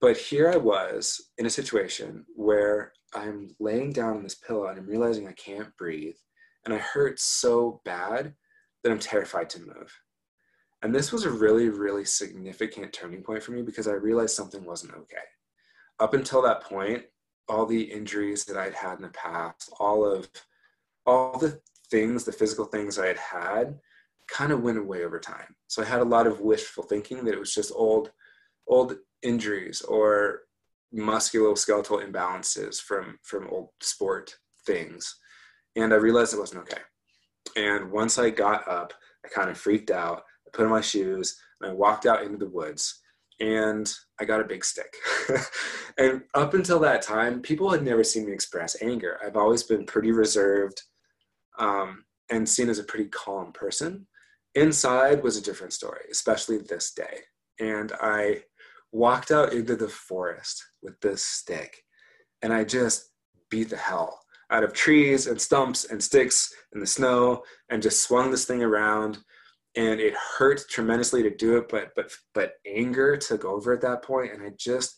But 0.00 0.16
here 0.16 0.50
I 0.50 0.56
was 0.56 1.30
in 1.38 1.46
a 1.46 1.50
situation 1.50 2.24
where 2.34 2.92
I'm 3.14 3.48
laying 3.58 3.92
down 3.92 4.16
on 4.16 4.22
this 4.22 4.34
pillow 4.34 4.66
and 4.66 4.78
I'm 4.78 4.86
realizing 4.86 5.26
I 5.26 5.32
can't 5.32 5.76
breathe. 5.76 6.16
And 6.64 6.74
I 6.74 6.78
hurt 6.78 7.18
so 7.18 7.80
bad 7.84 8.34
that 8.82 8.92
I'm 8.92 8.98
terrified 8.98 9.50
to 9.50 9.60
move. 9.60 9.92
And 10.82 10.94
this 10.94 11.10
was 11.10 11.24
a 11.24 11.30
really, 11.30 11.68
really 11.68 12.04
significant 12.04 12.92
turning 12.92 13.22
point 13.22 13.42
for 13.42 13.52
me 13.52 13.62
because 13.62 13.88
I 13.88 13.92
realized 13.92 14.36
something 14.36 14.64
wasn't 14.64 14.94
okay. 14.94 15.16
Up 15.98 16.14
until 16.14 16.42
that 16.42 16.62
point, 16.62 17.04
all 17.48 17.66
the 17.66 17.82
injuries 17.82 18.44
that 18.44 18.56
I'd 18.56 18.74
had 18.74 18.96
in 18.96 19.02
the 19.02 19.08
past, 19.08 19.72
all 19.80 20.04
of 20.04 20.28
all 21.06 21.38
the 21.38 21.60
things, 21.90 22.24
the 22.24 22.32
physical 22.32 22.66
things 22.66 22.98
I 22.98 23.06
had 23.06 23.16
had, 23.16 23.78
kind 24.28 24.52
of 24.52 24.62
went 24.62 24.78
away 24.78 25.04
over 25.04 25.18
time. 25.18 25.54
So 25.66 25.82
I 25.82 25.86
had 25.86 26.00
a 26.00 26.04
lot 26.04 26.26
of 26.26 26.40
wishful 26.40 26.84
thinking 26.84 27.24
that 27.24 27.34
it 27.34 27.40
was 27.40 27.54
just 27.54 27.72
old, 27.74 28.10
old 28.66 28.96
injuries 29.22 29.82
or 29.82 30.40
musculoskeletal 30.94 32.06
imbalances 32.06 32.80
from 32.80 33.18
from 33.22 33.48
old 33.48 33.68
sport 33.80 34.34
things. 34.66 35.16
And 35.76 35.92
I 35.92 35.96
realized 35.96 36.34
it 36.34 36.40
wasn't 36.40 36.62
okay. 36.62 36.82
And 37.56 37.90
once 37.90 38.18
I 38.18 38.30
got 38.30 38.66
up, 38.68 38.92
I 39.24 39.28
kind 39.28 39.50
of 39.50 39.58
freaked 39.58 39.90
out. 39.90 40.22
I 40.46 40.50
put 40.52 40.64
on 40.64 40.70
my 40.70 40.80
shoes 40.80 41.38
and 41.60 41.70
I 41.70 41.74
walked 41.74 42.06
out 42.06 42.22
into 42.22 42.38
the 42.38 42.50
woods 42.50 43.00
and 43.40 43.90
I 44.20 44.24
got 44.24 44.40
a 44.40 44.44
big 44.44 44.64
stick. 44.64 44.94
and 45.98 46.22
up 46.34 46.54
until 46.54 46.80
that 46.80 47.02
time, 47.02 47.40
people 47.40 47.70
had 47.70 47.84
never 47.84 48.02
seen 48.02 48.26
me 48.26 48.32
express 48.32 48.80
anger. 48.82 49.18
I've 49.24 49.36
always 49.36 49.62
been 49.62 49.86
pretty 49.86 50.10
reserved 50.10 50.82
um, 51.58 52.04
and 52.30 52.48
seen 52.48 52.68
as 52.68 52.78
a 52.78 52.84
pretty 52.84 53.06
calm 53.06 53.52
person. 53.52 54.06
Inside 54.58 55.22
was 55.22 55.36
a 55.36 55.42
different 55.42 55.72
story, 55.72 56.00
especially 56.10 56.58
this 56.58 56.92
day. 56.92 57.20
And 57.60 57.92
I 58.00 58.42
walked 58.90 59.30
out 59.30 59.52
into 59.52 59.76
the 59.76 59.88
forest 59.88 60.64
with 60.82 60.98
this 61.00 61.24
stick 61.24 61.84
and 62.42 62.52
I 62.52 62.64
just 62.64 63.10
beat 63.50 63.70
the 63.70 63.76
hell 63.76 64.20
out 64.50 64.64
of 64.64 64.72
trees 64.72 65.28
and 65.28 65.40
stumps 65.40 65.84
and 65.84 66.02
sticks 66.02 66.52
in 66.74 66.80
the 66.80 66.86
snow 66.86 67.42
and 67.68 67.82
just 67.82 68.02
swung 68.02 68.32
this 68.32 68.46
thing 68.46 68.62
around. 68.62 69.18
And 69.76 70.00
it 70.00 70.14
hurt 70.38 70.62
tremendously 70.68 71.22
to 71.22 71.30
do 71.30 71.56
it 71.58 71.68
but 71.68 71.90
but 71.94 72.10
but 72.34 72.54
anger 72.66 73.16
took 73.16 73.44
over 73.44 73.72
at 73.72 73.82
that 73.82 74.02
point 74.02 74.32
and 74.32 74.42
i 74.42 74.50
just 74.58 74.96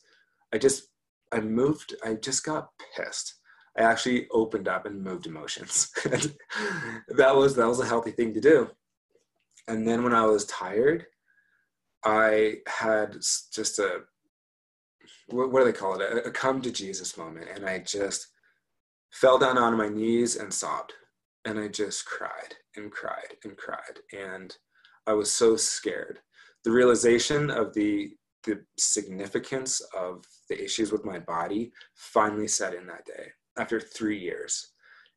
i 0.55 0.59
just 0.59 0.85
i 1.33 1.41
moved 1.41 1.95
i 2.03 2.15
just 2.15 2.45
got 2.45 2.69
pissed. 2.97 3.35
I 3.77 3.83
actually 3.83 4.27
opened 4.31 4.69
up 4.69 4.87
and 4.87 5.03
moved 5.03 5.27
emotions. 5.27 5.91
That 7.09 7.37
was 7.37 7.57
that 7.57 7.69
was 7.69 7.81
a 7.81 7.87
healthy 7.87 8.13
thing 8.13 8.33
to 8.35 8.41
do 8.41 8.71
and 9.69 9.87
then 9.87 10.03
when 10.03 10.15
i 10.15 10.25
was 10.25 10.45
tired 10.47 11.07
i 12.05 12.55
had 12.67 13.15
just 13.53 13.79
a 13.79 14.01
what, 15.29 15.53
do 15.53 15.65
they 15.65 15.73
call 15.73 16.01
it 16.01 16.03
a, 16.03 16.25
a 16.25 16.31
come 16.31 16.61
to 16.61 16.71
jesus 16.71 17.17
moment 17.17 17.49
and 17.55 17.67
i 17.67 17.79
just 17.79 18.29
fell 19.13 19.39
down 19.39 19.59
on 19.59 19.77
my 19.77 19.89
knees 19.89 20.37
and 20.37 20.53
sobbed. 20.53 20.93
And 21.45 21.59
I 21.59 21.69
just 21.69 22.05
cried 22.05 22.55
and 22.77 22.91
cried 22.91 23.37
and 23.45 23.57
cried. 23.57 23.99
And 24.13 24.55
I 25.07 25.15
was 25.15 25.33
so 25.33 25.57
scared. 25.57 26.21
The 26.65 26.71
realization 26.71 27.51
of 27.51 27.75
the 27.75 28.11
the 28.45 28.59
significance 28.79 29.83
of 29.95 30.25
the 30.49 30.65
issues 30.65 30.91
with 30.91 31.05
my 31.05 31.19
body 31.19 31.71
finally 31.95 32.49
set 32.49 32.73
in 32.73 32.87
that 32.87 33.05
day 33.05 33.27
after 33.59 33.79
three 33.79 34.19
years. 34.19 34.73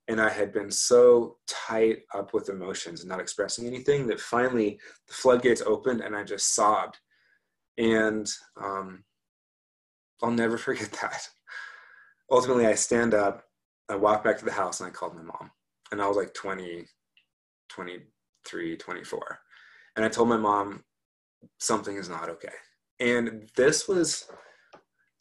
And 0.07 0.19
I 0.19 0.29
had 0.29 0.51
been 0.51 0.69
so 0.69 1.37
tight 1.47 1.99
up 2.13 2.33
with 2.33 2.49
emotions 2.49 3.01
and 3.01 3.09
not 3.09 3.21
expressing 3.21 3.65
anything 3.65 4.05
that 4.07 4.19
finally 4.19 4.79
the 5.07 5.13
floodgates 5.13 5.61
opened 5.61 6.01
and 6.01 6.15
I 6.15 6.23
just 6.23 6.53
sobbed. 6.53 6.97
And 7.77 8.27
um, 8.61 9.03
I'll 10.21 10.31
never 10.31 10.57
forget 10.67 10.91
that. 11.01 11.27
Ultimately, 12.31 12.65
I 12.65 12.73
stand 12.73 13.13
up, 13.13 13.43
I 13.89 13.95
walk 13.95 14.23
back 14.23 14.39
to 14.39 14.45
the 14.45 14.51
house, 14.51 14.79
and 14.79 14.87
I 14.87 14.91
called 14.91 15.15
my 15.15 15.21
mom. 15.21 15.51
And 15.91 16.01
I 16.01 16.07
was 16.07 16.17
like 16.17 16.33
20, 16.33 16.85
23, 17.69 18.77
24. 18.77 19.39
And 19.95 20.05
I 20.05 20.09
told 20.09 20.29
my 20.29 20.37
mom, 20.37 20.83
something 21.59 21.97
is 21.97 22.09
not 22.09 22.29
okay. 22.29 22.53
And 22.99 23.49
this 23.55 23.87
was 23.87 24.27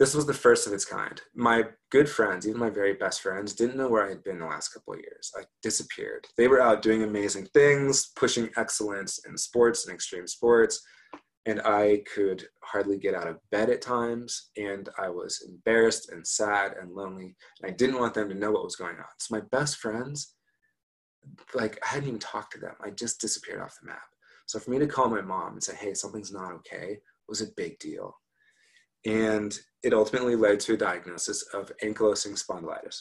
this 0.02 0.14
was 0.16 0.26
the 0.26 0.34
first 0.34 0.66
of 0.66 0.72
its 0.72 0.84
kind. 0.84 1.22
My 1.32 1.62
good 1.92 2.08
friends, 2.08 2.48
even 2.48 2.58
my 2.58 2.70
very 2.70 2.94
best 2.94 3.20
friends, 3.20 3.54
didn't 3.54 3.76
know 3.76 3.88
where 3.88 4.04
I 4.04 4.08
had 4.08 4.24
been 4.24 4.40
the 4.40 4.46
last 4.46 4.70
couple 4.70 4.94
of 4.94 4.98
years. 4.98 5.30
I 5.38 5.44
disappeared. 5.62 6.26
They 6.36 6.48
were 6.48 6.60
out 6.60 6.82
doing 6.82 7.04
amazing 7.04 7.46
things, 7.54 8.10
pushing 8.16 8.50
excellence 8.56 9.20
in 9.28 9.38
sports 9.38 9.86
and 9.86 9.94
extreme 9.94 10.26
sports, 10.26 10.84
and 11.46 11.60
I 11.60 12.02
could 12.12 12.44
hardly 12.64 12.98
get 12.98 13.14
out 13.14 13.28
of 13.28 13.38
bed 13.52 13.70
at 13.70 13.80
times. 13.80 14.50
And 14.56 14.88
I 14.98 15.08
was 15.08 15.40
embarrassed 15.48 16.10
and 16.10 16.26
sad 16.26 16.72
and 16.80 16.90
lonely. 16.90 17.36
And 17.62 17.70
I 17.70 17.72
didn't 17.72 18.00
want 18.00 18.14
them 18.14 18.28
to 18.28 18.34
know 18.34 18.50
what 18.50 18.64
was 18.64 18.74
going 18.74 18.96
on. 18.96 19.04
So 19.20 19.36
my 19.36 19.42
best 19.52 19.76
friends, 19.76 20.34
like 21.54 21.78
I 21.84 21.90
hadn't 21.90 22.08
even 22.08 22.18
talked 22.18 22.54
to 22.54 22.58
them. 22.58 22.74
I 22.84 22.90
just 22.90 23.20
disappeared 23.20 23.60
off 23.60 23.78
the 23.80 23.86
map. 23.86 24.02
So 24.46 24.58
for 24.58 24.72
me 24.72 24.80
to 24.80 24.88
call 24.88 25.08
my 25.08 25.20
mom 25.20 25.52
and 25.52 25.62
say, 25.62 25.76
"Hey, 25.76 25.94
something's 25.94 26.32
not 26.32 26.50
okay," 26.54 26.98
was 27.28 27.40
a 27.40 27.52
big 27.56 27.78
deal. 27.78 28.16
And 29.04 29.58
it 29.82 29.92
ultimately 29.92 30.36
led 30.36 30.60
to 30.60 30.74
a 30.74 30.76
diagnosis 30.76 31.42
of 31.54 31.72
ankylosing 31.82 32.40
spondylitis. 32.40 33.00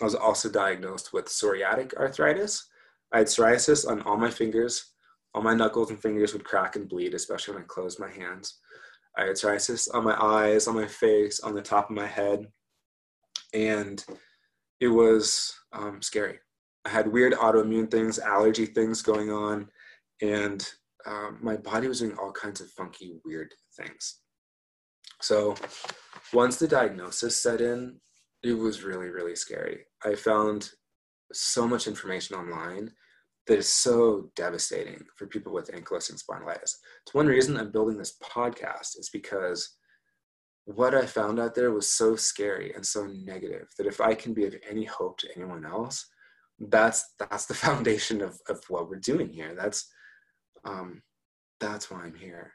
I 0.00 0.04
was 0.04 0.14
also 0.14 0.50
diagnosed 0.50 1.12
with 1.12 1.26
psoriatic 1.26 1.94
arthritis. 1.94 2.66
I 3.12 3.18
had 3.18 3.26
psoriasis 3.26 3.88
on 3.88 4.02
all 4.02 4.16
my 4.16 4.30
fingers. 4.30 4.92
All 5.34 5.42
my 5.42 5.54
knuckles 5.54 5.90
and 5.90 6.00
fingers 6.00 6.32
would 6.32 6.44
crack 6.44 6.76
and 6.76 6.88
bleed, 6.88 7.14
especially 7.14 7.54
when 7.54 7.64
I 7.64 7.66
closed 7.66 8.00
my 8.00 8.10
hands. 8.10 8.58
I 9.16 9.26
had 9.26 9.36
psoriasis 9.36 9.92
on 9.94 10.04
my 10.04 10.16
eyes, 10.20 10.66
on 10.66 10.74
my 10.74 10.86
face, 10.86 11.40
on 11.40 11.54
the 11.54 11.62
top 11.62 11.90
of 11.90 11.96
my 11.96 12.06
head. 12.06 12.46
And 13.52 14.04
it 14.80 14.88
was 14.88 15.54
um, 15.72 16.02
scary. 16.02 16.38
I 16.84 16.90
had 16.90 17.10
weird 17.10 17.32
autoimmune 17.34 17.90
things, 17.90 18.18
allergy 18.18 18.66
things 18.66 19.02
going 19.02 19.30
on, 19.30 19.68
and 20.20 20.66
um, 21.06 21.38
my 21.40 21.56
body 21.56 21.88
was 21.88 22.00
doing 22.00 22.16
all 22.18 22.32
kinds 22.32 22.60
of 22.60 22.70
funky, 22.70 23.20
weird 23.24 23.52
things. 23.76 24.20
So 25.20 25.54
once 26.32 26.56
the 26.56 26.68
diagnosis 26.68 27.40
set 27.40 27.60
in, 27.60 28.00
it 28.42 28.52
was 28.52 28.82
really, 28.82 29.08
really 29.08 29.36
scary. 29.36 29.84
I 30.04 30.14
found 30.14 30.70
so 31.32 31.66
much 31.66 31.86
information 31.86 32.36
online 32.36 32.92
that 33.46 33.58
is 33.58 33.68
so 33.68 34.30
devastating 34.36 35.04
for 35.16 35.26
people 35.26 35.52
with 35.52 35.70
ankylosing 35.70 36.22
spondylitis. 36.22 36.76
It's 37.02 37.14
one 37.14 37.26
reason 37.26 37.56
I'm 37.56 37.70
building 37.70 37.98
this 37.98 38.16
podcast 38.22 38.98
is 38.98 39.10
because 39.12 39.76
what 40.66 40.94
I 40.94 41.04
found 41.04 41.38
out 41.38 41.54
there 41.54 41.72
was 41.72 41.90
so 41.90 42.16
scary 42.16 42.72
and 42.74 42.84
so 42.84 43.06
negative 43.06 43.68
that 43.76 43.86
if 43.86 44.00
I 44.00 44.14
can 44.14 44.32
be 44.32 44.46
of 44.46 44.54
any 44.68 44.84
hope 44.84 45.18
to 45.18 45.28
anyone 45.36 45.66
else, 45.66 46.06
that's 46.58 47.04
that's 47.18 47.46
the 47.46 47.54
foundation 47.66 48.22
of, 48.22 48.38
of 48.48 48.62
what 48.68 48.88
we're 48.88 48.96
doing 48.96 49.28
here. 49.28 49.54
That's 49.54 49.86
um, 50.64 51.02
that's 51.60 51.90
why 51.90 52.02
I'm 52.02 52.14
here. 52.14 52.52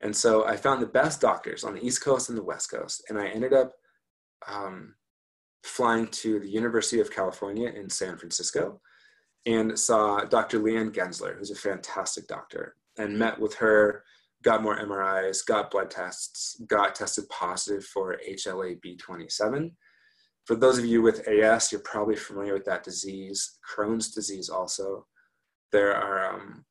And 0.00 0.14
so 0.14 0.46
I 0.46 0.56
found 0.56 0.80
the 0.80 0.86
best 0.86 1.20
doctors 1.20 1.64
on 1.64 1.74
the 1.74 1.84
East 1.84 2.02
Coast 2.02 2.28
and 2.28 2.38
the 2.38 2.42
West 2.44 2.70
Coast. 2.70 3.02
And 3.08 3.18
I 3.18 3.28
ended 3.28 3.52
up 3.52 3.72
um, 4.46 4.94
flying 5.64 6.06
to 6.08 6.38
the 6.38 6.48
University 6.48 7.00
of 7.00 7.10
California 7.10 7.68
in 7.68 7.90
San 7.90 8.16
Francisco 8.16 8.80
and 9.46 9.78
saw 9.78 10.20
Dr. 10.20 10.60
Lianne 10.60 10.92
Gensler, 10.92 11.36
who's 11.36 11.50
a 11.50 11.56
fantastic 11.56 12.26
doctor, 12.28 12.76
and 12.98 13.18
met 13.18 13.38
with 13.38 13.54
her, 13.54 14.04
got 14.42 14.62
more 14.62 14.78
MRIs, 14.78 15.44
got 15.44 15.70
blood 15.70 15.90
tests, 15.90 16.60
got 16.66 16.94
tested 16.94 17.28
positive 17.28 17.84
for 17.84 18.18
HLA-B27. 18.28 19.72
For 20.44 20.56
those 20.56 20.78
of 20.78 20.84
you 20.84 21.02
with 21.02 21.26
AS, 21.28 21.72
you're 21.72 21.80
probably 21.80 22.16
familiar 22.16 22.54
with 22.54 22.64
that 22.64 22.84
disease, 22.84 23.58
Crohn's 23.68 24.10
disease 24.10 24.48
also. 24.48 25.06
There 25.72 25.94
are 25.94 26.34
um, 26.34 26.64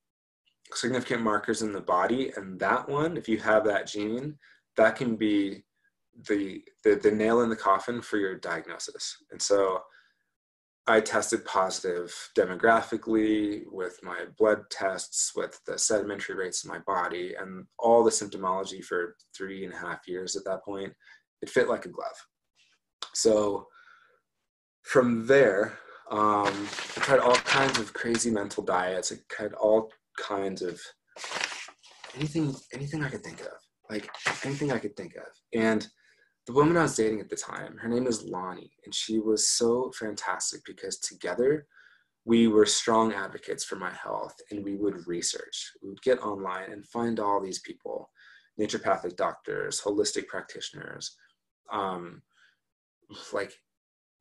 significant 0.74 1.22
markers 1.22 1.62
in 1.62 1.72
the 1.72 1.82
body 1.82 2.32
and 2.36 2.60
that 2.60 2.88
one 2.88 3.18
if 3.18 3.28
you 3.30 3.38
have 3.38 3.64
that 3.64 3.88
gene 3.88 4.36
that 4.76 4.96
can 4.96 5.16
be 5.16 5.64
the, 6.28 6.62
the 6.84 6.96
the 6.96 7.12
nail 7.12 7.42
in 7.42 7.50
the 7.50 7.56
coffin 7.56 8.02
for 8.02 8.18
your 8.18 8.36
diagnosis 8.36 9.18
and 9.32 9.42
so 9.42 9.80
i 10.88 11.00
tested 11.00 11.46
positive 11.46 12.14
demographically 12.38 13.64
with 13.72 14.00
my 14.04 14.26
blood 14.38 14.62
tests 14.70 15.32
with 15.36 15.60
the 15.66 15.78
sedimentary 15.78 16.36
rates 16.36 16.64
in 16.64 16.72
my 16.72 16.80
body 16.80 17.36
and 17.40 17.66
all 17.80 18.04
the 18.04 18.12
symptomology 18.12 18.84
for 18.84 19.16
three 19.36 19.64
and 19.64 19.74
a 19.74 19.78
half 19.78 20.08
years 20.08 20.36
at 20.36 20.44
that 20.44 20.64
point 20.66 20.92
it 21.42 21.50
fit 21.50 21.70
like 21.70 21.86
a 21.86 21.90
glove 21.90 22.26
so 23.14 23.68
from 24.84 25.28
there 25.28 25.78
um, 26.10 26.68
I 26.96 27.02
tried 27.02 27.20
all 27.20 27.36
kinds 27.36 27.80
of 27.80 27.94
crazy 27.94 28.30
elemental 28.30 28.64
diets. 28.64 29.12
I 29.12 29.18
tried 29.30 29.54
all 29.54 29.92
kinds 30.18 30.62
of 30.62 30.80
anything 32.16 32.56
anything 32.74 33.04
I 33.04 33.10
could 33.10 33.24
think 33.24 33.42
of. 33.42 33.54
Like 33.90 34.10
anything 34.44 34.72
I 34.72 34.80
could 34.80 34.96
think 34.98 35.16
of. 35.16 35.28
And 35.54 35.88
the 36.46 36.54
woman 36.54 36.78
I 36.78 36.84
was 36.84 36.96
dating 36.96 37.20
at 37.20 37.30
the 37.30 37.36
time, 37.36 37.78
her 37.78 37.90
name 37.90 38.08
is 38.08 38.24
Lonnie, 38.24 38.72
and 38.86 38.94
she 38.94 39.20
was 39.20 39.50
so 39.50 39.92
fantastic 39.98 40.62
because 40.66 40.98
together 41.00 41.68
we 42.26 42.48
were 42.48 42.66
strong 42.66 43.14
advocates 43.14 43.64
for 43.64 43.78
my 43.78 43.92
health 43.92 44.36
and 44.52 44.64
we 44.64 44.76
would 44.76 45.08
research. 45.08 45.72
We 45.82 45.90
would 45.90 46.02
get 46.02 46.20
online 46.20 46.72
and 46.72 46.86
find 46.88 47.20
all 47.20 47.42
these 47.42 47.60
people, 47.60 48.10
naturopathic 48.60 49.16
doctors, 49.16 49.82
holistic 49.82 50.28
practitioners, 50.28 51.16
um, 51.72 52.22
like 53.32 53.54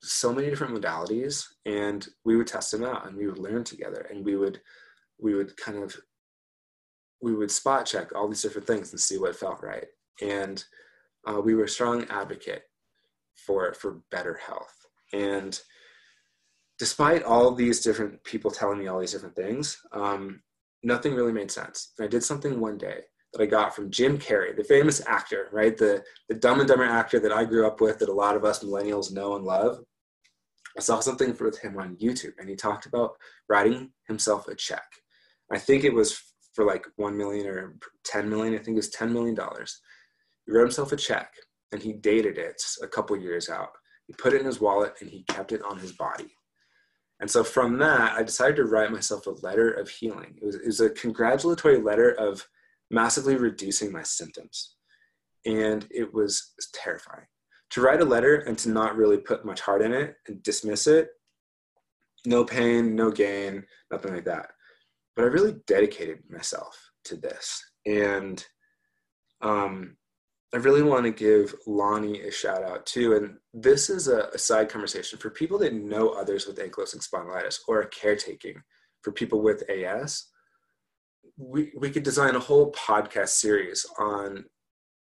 so 0.02 0.32
many 0.32 0.48
different 0.48 0.80
modalities, 0.80 1.44
and 1.64 2.06
we 2.24 2.36
would 2.36 2.46
test 2.46 2.70
them 2.70 2.84
out 2.84 3.06
and 3.06 3.16
we 3.16 3.26
would 3.26 3.38
learn 3.38 3.64
together 3.64 4.06
and 4.10 4.24
we 4.24 4.36
would 4.36 4.60
we 5.20 5.34
would 5.34 5.56
kind 5.56 5.82
of 5.82 5.96
we 7.22 7.34
would 7.34 7.50
spot 7.50 7.86
check 7.86 8.14
all 8.14 8.28
these 8.28 8.42
different 8.42 8.66
things 8.66 8.92
and 8.92 9.00
see 9.00 9.18
what 9.18 9.34
felt 9.34 9.62
right. 9.62 9.86
And 10.22 10.62
uh, 11.26 11.40
we 11.40 11.54
were 11.54 11.64
a 11.64 11.68
strong 11.68 12.04
advocate 12.04 12.62
for 13.34 13.72
for 13.74 14.00
better 14.10 14.34
health. 14.34 14.74
And 15.12 15.58
despite 16.78 17.22
all 17.22 17.52
these 17.52 17.80
different 17.80 18.22
people 18.24 18.50
telling 18.50 18.78
me 18.78 18.86
all 18.86 19.00
these 19.00 19.12
different 19.12 19.36
things 19.36 19.78
um, 19.92 20.42
nothing 20.82 21.14
really 21.14 21.32
made 21.32 21.50
sense. 21.50 21.92
And 21.98 22.06
i 22.06 22.08
did 22.08 22.22
something 22.22 22.60
one 22.60 22.78
day 22.78 23.00
that 23.32 23.42
i 23.42 23.46
got 23.46 23.74
from 23.74 23.90
jim 23.90 24.18
carrey 24.18 24.56
the 24.56 24.64
famous 24.64 25.02
actor 25.06 25.48
right? 25.52 25.76
The 25.76 26.02
the 26.28 26.34
dumb 26.34 26.60
and 26.60 26.68
dumber 26.68 26.84
actor 26.84 27.18
that 27.20 27.32
i 27.32 27.44
grew 27.44 27.66
up 27.66 27.80
with 27.80 27.98
that 27.98 28.08
a 28.08 28.12
lot 28.12 28.36
of 28.36 28.44
us 28.44 28.62
millennials 28.62 29.12
know 29.12 29.36
and 29.36 29.44
love. 29.44 29.80
I 30.76 30.80
saw 30.80 31.00
something 31.00 31.34
with 31.40 31.58
him 31.58 31.78
on 31.78 31.96
youtube 31.96 32.34
and 32.38 32.48
he 32.48 32.56
talked 32.56 32.86
about 32.86 33.12
writing 33.48 33.90
himself 34.06 34.48
a 34.48 34.54
check 34.54 34.84
I 35.52 35.58
think 35.58 35.84
it 35.84 35.94
was 35.94 36.20
for 36.54 36.64
like 36.64 36.86
1 36.96 37.16
million 37.16 37.46
or 37.46 37.76
10 38.04 38.28
million. 38.28 38.54
I 38.54 38.58
think 38.58 38.74
it 38.74 38.76
was 38.76 38.90
10 38.90 39.12
million 39.12 39.34
dollars. 39.34 39.80
He 40.44 40.52
wrote 40.52 40.62
himself 40.62 40.92
a 40.92 40.96
check 40.96 41.32
and 41.72 41.82
he 41.82 41.92
dated 41.92 42.38
it 42.38 42.60
a 42.82 42.88
couple 42.88 43.16
years 43.16 43.48
out. 43.48 43.70
He 44.06 44.14
put 44.14 44.32
it 44.32 44.40
in 44.40 44.46
his 44.46 44.60
wallet 44.60 44.94
and 45.00 45.10
he 45.10 45.24
kept 45.24 45.52
it 45.52 45.62
on 45.62 45.78
his 45.78 45.92
body. 45.92 46.32
And 47.20 47.30
so 47.30 47.44
from 47.44 47.78
that, 47.78 48.12
I 48.12 48.22
decided 48.22 48.56
to 48.56 48.64
write 48.64 48.92
myself 48.92 49.26
a 49.26 49.30
letter 49.30 49.70
of 49.70 49.88
healing. 49.88 50.34
It 50.40 50.44
was, 50.44 50.54
it 50.56 50.66
was 50.66 50.80
a 50.80 50.90
congratulatory 50.90 51.80
letter 51.80 52.12
of 52.12 52.46
massively 52.90 53.36
reducing 53.36 53.90
my 53.90 54.02
symptoms. 54.02 54.74
And 55.44 55.86
it 55.90 56.12
was, 56.12 56.52
it 56.52 56.58
was 56.58 56.68
terrifying. 56.72 57.26
To 57.70 57.80
write 57.80 58.00
a 58.00 58.04
letter 58.04 58.36
and 58.36 58.56
to 58.58 58.70
not 58.70 58.96
really 58.96 59.18
put 59.18 59.44
much 59.44 59.60
heart 59.60 59.82
in 59.82 59.92
it 59.92 60.16
and 60.26 60.42
dismiss 60.42 60.86
it, 60.86 61.08
no 62.24 62.44
pain, 62.44 62.94
no 62.94 63.10
gain, 63.10 63.64
nothing 63.90 64.14
like 64.14 64.24
that 64.24 64.50
but 65.16 65.24
I 65.24 65.28
really 65.28 65.56
dedicated 65.66 66.18
myself 66.28 66.78
to 67.04 67.16
this. 67.16 67.64
And 67.86 68.44
um, 69.40 69.96
I 70.54 70.58
really 70.58 70.82
want 70.82 71.04
to 71.04 71.10
give 71.10 71.54
Lonnie 71.66 72.20
a 72.22 72.30
shout 72.30 72.62
out 72.62 72.86
too. 72.86 73.16
And 73.16 73.36
this 73.52 73.90
is 73.90 74.08
a, 74.08 74.28
a, 74.34 74.38
side 74.38 74.68
conversation 74.68 75.18
for 75.18 75.30
people 75.30 75.58
that 75.58 75.74
know 75.74 76.10
others 76.10 76.46
with 76.46 76.58
ankylosing 76.58 77.06
spondylitis 77.06 77.60
or 77.66 77.80
a 77.80 77.88
caretaking 77.88 78.62
for 79.02 79.12
people 79.12 79.42
with 79.42 79.68
AS. 79.70 80.26
We, 81.36 81.72
we 81.76 81.90
could 81.90 82.02
design 82.02 82.36
a 82.36 82.40
whole 82.40 82.72
podcast 82.72 83.28
series 83.28 83.86
on 83.98 84.44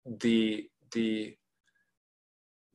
the 0.04 0.68
the 0.92 1.36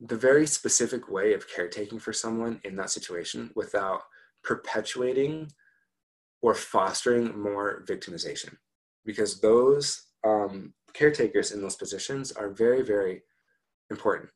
the 0.00 0.16
very 0.16 0.46
specific 0.46 1.08
way 1.08 1.32
of 1.34 1.48
caretaking 1.48 1.98
for 1.98 2.12
someone 2.12 2.60
in 2.64 2.76
that 2.76 2.90
situation 2.90 3.50
without 3.54 4.02
perpetuating 4.42 5.48
or 6.44 6.52
fostering 6.52 7.40
more 7.40 7.82
victimization 7.88 8.54
because 9.06 9.40
those 9.40 10.08
um, 10.26 10.74
caretakers 10.92 11.52
in 11.52 11.62
those 11.62 11.74
positions 11.74 12.32
are 12.32 12.50
very, 12.50 12.82
very 12.82 13.22
important. 13.90 14.28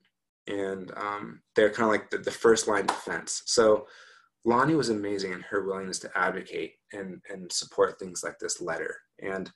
And 0.47 0.91
um, 0.97 1.43
they're 1.55 1.69
kind 1.69 1.85
of 1.85 1.91
like 1.91 2.09
the, 2.09 2.17
the, 2.17 2.31
first 2.31 2.67
line 2.67 2.87
defense. 2.87 3.43
So 3.45 3.87
Lonnie 4.47 4.75
was 4.75 4.89
amazing 4.89 5.33
in 5.33 5.43
her 5.43 5.67
willingness 5.67 5.99
to 5.99 6.11
advocate 6.17 6.77
and, 6.95 7.21
and 7.29 7.53
support 7.53 7.99
things 7.99 8.23
like 8.25 8.39
this 8.39 8.59
letter. 8.59 8.97
And 9.23 9.51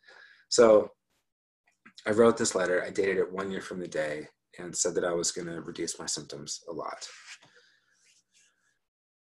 so 0.51 0.91
I 2.07 2.11
wrote 2.11 2.37
this 2.37 2.55
letter. 2.55 2.85
I 2.85 2.91
dated 2.91 3.17
it 3.17 3.33
one 3.33 3.51
year 3.51 3.63
from 3.63 3.81
the 3.81 3.89
day 3.89 4.29
and 4.59 4.77
said 4.77 4.95
that 4.97 5.07
I 5.07 5.15
was 5.15 5.33
going 5.33 5.47
to 5.47 5.63
reduce 5.63 5.99
my 5.99 6.05
symptoms 6.05 6.63
a 6.69 6.73
lot. 6.75 7.09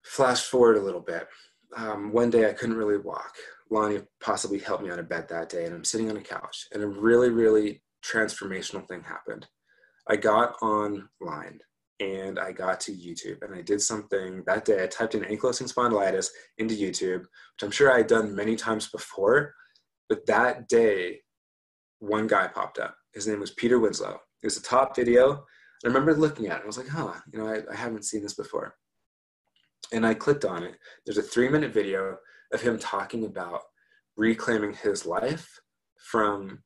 Flash 0.03 0.41
forward 0.45 0.77
a 0.77 0.83
little 0.83 0.99
bit. 0.99 1.27
Um, 1.75 2.11
one 2.11 2.29
day 2.29 2.49
I 2.49 2.53
couldn't 2.53 2.77
really 2.77 2.97
walk. 2.97 3.33
Lonnie 3.69 4.01
possibly 4.21 4.59
helped 4.59 4.83
me 4.83 4.91
out 4.91 4.99
of 4.99 5.09
bed 5.09 5.27
that 5.29 5.49
day, 5.49 5.65
and 5.65 5.73
I'm 5.73 5.83
sitting 5.83 6.09
on 6.09 6.17
a 6.17 6.21
couch, 6.21 6.67
and 6.73 6.83
a 6.83 6.87
really, 6.87 7.29
really 7.29 7.81
transformational 8.03 8.87
thing 8.87 9.01
happened. 9.01 9.47
I 10.07 10.17
got 10.17 10.61
online 10.61 11.59
and 11.99 12.37
I 12.37 12.51
got 12.51 12.79
to 12.81 12.91
YouTube 12.91 13.41
and 13.41 13.55
I 13.55 13.61
did 13.61 13.81
something 13.81 14.43
that 14.45 14.65
day. 14.65 14.83
I 14.83 14.87
typed 14.87 15.15
in 15.15 15.23
ankylosing 15.23 15.71
spondylitis 15.71 16.27
into 16.57 16.75
YouTube, 16.75 17.19
which 17.21 17.63
I'm 17.63 17.71
sure 17.71 17.91
I 17.91 17.97
had 17.97 18.07
done 18.07 18.35
many 18.35 18.55
times 18.55 18.89
before. 18.89 19.53
But 20.09 20.25
that 20.25 20.67
day, 20.67 21.21
one 21.99 22.27
guy 22.27 22.47
popped 22.47 22.79
up. 22.79 22.95
His 23.13 23.27
name 23.27 23.39
was 23.39 23.51
Peter 23.51 23.79
Winslow. 23.79 24.19
It 24.41 24.47
was 24.47 24.57
a 24.57 24.63
top 24.63 24.95
video. 24.95 25.45
I 25.83 25.87
remember 25.87 26.13
looking 26.13 26.47
at 26.47 26.59
it. 26.59 26.63
I 26.63 26.67
was 26.67 26.77
like, 26.77 26.89
huh, 26.89 27.13
you 27.31 27.39
know, 27.39 27.47
I, 27.47 27.61
I 27.71 27.75
haven't 27.75 28.05
seen 28.05 28.23
this 28.23 28.33
before. 28.33 28.75
And 29.91 30.05
I 30.05 30.13
clicked 30.13 30.45
on 30.45 30.63
it. 30.63 30.75
There's 31.05 31.17
a 31.17 31.23
three 31.23 31.49
minute 31.49 31.73
video 31.73 32.17
of 32.53 32.61
him 32.61 32.79
talking 32.79 33.25
about 33.25 33.61
reclaiming 34.15 34.73
his 34.73 35.05
life 35.05 35.59
from 35.97 36.63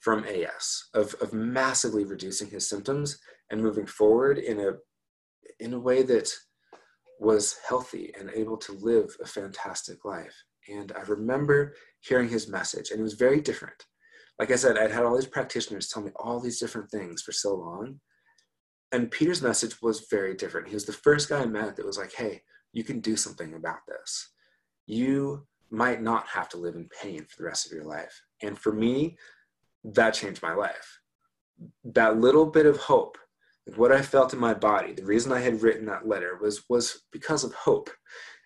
from 0.00 0.24
AS, 0.24 0.88
of, 0.94 1.14
of 1.20 1.34
massively 1.34 2.04
reducing 2.04 2.48
his 2.48 2.66
symptoms 2.66 3.18
and 3.50 3.62
moving 3.62 3.86
forward 3.86 4.38
in 4.38 4.58
a 4.60 4.72
in 5.58 5.74
a 5.74 5.78
way 5.78 6.02
that 6.02 6.32
was 7.18 7.58
healthy 7.68 8.12
and 8.18 8.30
able 8.30 8.56
to 8.56 8.72
live 8.72 9.14
a 9.22 9.26
fantastic 9.26 10.04
life. 10.06 10.34
And 10.68 10.92
I 10.96 11.02
remember 11.02 11.74
hearing 12.00 12.28
his 12.28 12.48
message, 12.48 12.90
and 12.90 13.00
it 13.00 13.02
was 13.02 13.14
very 13.14 13.40
different. 13.40 13.84
Like 14.38 14.50
I 14.50 14.56
said, 14.56 14.78
I'd 14.78 14.90
had 14.90 15.04
all 15.04 15.14
these 15.16 15.26
practitioners 15.26 15.88
tell 15.88 16.02
me 16.02 16.12
all 16.16 16.40
these 16.40 16.58
different 16.58 16.90
things 16.90 17.20
for 17.20 17.32
so 17.32 17.54
long. 17.54 18.00
And 18.90 19.10
Peter's 19.10 19.42
message 19.42 19.80
was 19.82 20.06
very 20.10 20.34
different. 20.34 20.68
He 20.68 20.74
was 20.74 20.86
the 20.86 20.92
first 20.94 21.28
guy 21.28 21.40
I 21.40 21.46
met 21.46 21.76
that 21.76 21.86
was 21.86 21.98
like, 21.98 22.14
hey, 22.14 22.42
you 22.72 22.84
can 22.84 23.00
do 23.00 23.16
something 23.16 23.54
about 23.54 23.80
this. 23.88 24.30
You 24.86 25.46
might 25.70 26.02
not 26.02 26.26
have 26.28 26.48
to 26.50 26.56
live 26.56 26.74
in 26.74 26.88
pain 27.02 27.24
for 27.24 27.36
the 27.38 27.44
rest 27.44 27.66
of 27.66 27.72
your 27.72 27.84
life. 27.84 28.22
And 28.42 28.58
for 28.58 28.72
me, 28.72 29.16
that 29.84 30.14
changed 30.14 30.42
my 30.42 30.54
life. 30.54 31.00
That 31.84 32.18
little 32.18 32.46
bit 32.46 32.66
of 32.66 32.76
hope, 32.76 33.18
what 33.76 33.92
I 33.92 34.02
felt 34.02 34.32
in 34.32 34.40
my 34.40 34.54
body, 34.54 34.92
the 34.92 35.04
reason 35.04 35.32
I 35.32 35.40
had 35.40 35.62
written 35.62 35.86
that 35.86 36.08
letter 36.08 36.38
was 36.40 36.68
was 36.68 37.02
because 37.12 37.44
of 37.44 37.54
hope. 37.54 37.90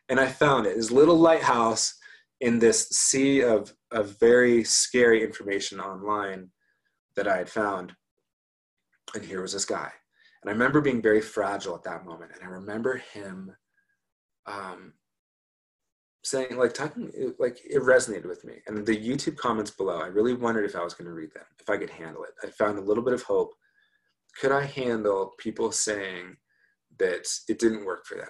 And 0.08 0.20
I 0.20 0.26
found 0.26 0.66
it, 0.66 0.76
this 0.76 0.90
little 0.90 1.16
lighthouse 1.18 1.94
in 2.40 2.58
this 2.58 2.88
sea 2.90 3.42
of, 3.42 3.72
of 3.90 4.18
very 4.20 4.64
scary 4.64 5.22
information 5.22 5.80
online 5.80 6.50
that 7.16 7.28
I 7.28 7.38
had 7.38 7.48
found. 7.48 7.94
And 9.14 9.24
here 9.24 9.40
was 9.40 9.52
this 9.52 9.64
guy. 9.64 9.90
And 10.42 10.50
I 10.50 10.52
remember 10.52 10.82
being 10.82 11.00
very 11.00 11.22
fragile 11.22 11.74
at 11.74 11.84
that 11.84 12.04
moment. 12.04 12.32
And 12.34 12.42
I 12.42 12.52
remember 12.52 12.96
him 12.96 13.54
um, 14.46 14.92
saying 16.24 16.56
like 16.56 16.72
talking 16.72 17.10
like 17.38 17.60
it 17.64 17.82
resonated 17.82 18.26
with 18.26 18.44
me. 18.44 18.54
And 18.66 18.84
the 18.84 18.96
youtube 18.96 19.36
comments 19.36 19.70
below 19.70 20.00
i 20.00 20.06
really 20.06 20.34
wondered 20.34 20.64
if 20.64 20.74
i 20.74 20.82
was 20.82 20.94
going 20.94 21.06
to 21.06 21.12
read 21.12 21.32
them 21.34 21.44
if 21.60 21.68
i 21.68 21.76
could 21.76 21.90
handle 21.90 22.24
it. 22.24 22.30
I 22.42 22.50
found 22.50 22.78
a 22.78 22.82
little 22.82 23.04
bit 23.04 23.14
of 23.14 23.22
hope. 23.22 23.52
Could 24.40 24.50
i 24.52 24.64
handle 24.64 25.32
people 25.38 25.70
saying 25.70 26.36
that 26.98 27.26
it 27.48 27.58
didn't 27.58 27.84
work 27.84 28.06
for 28.06 28.16
them 28.16 28.28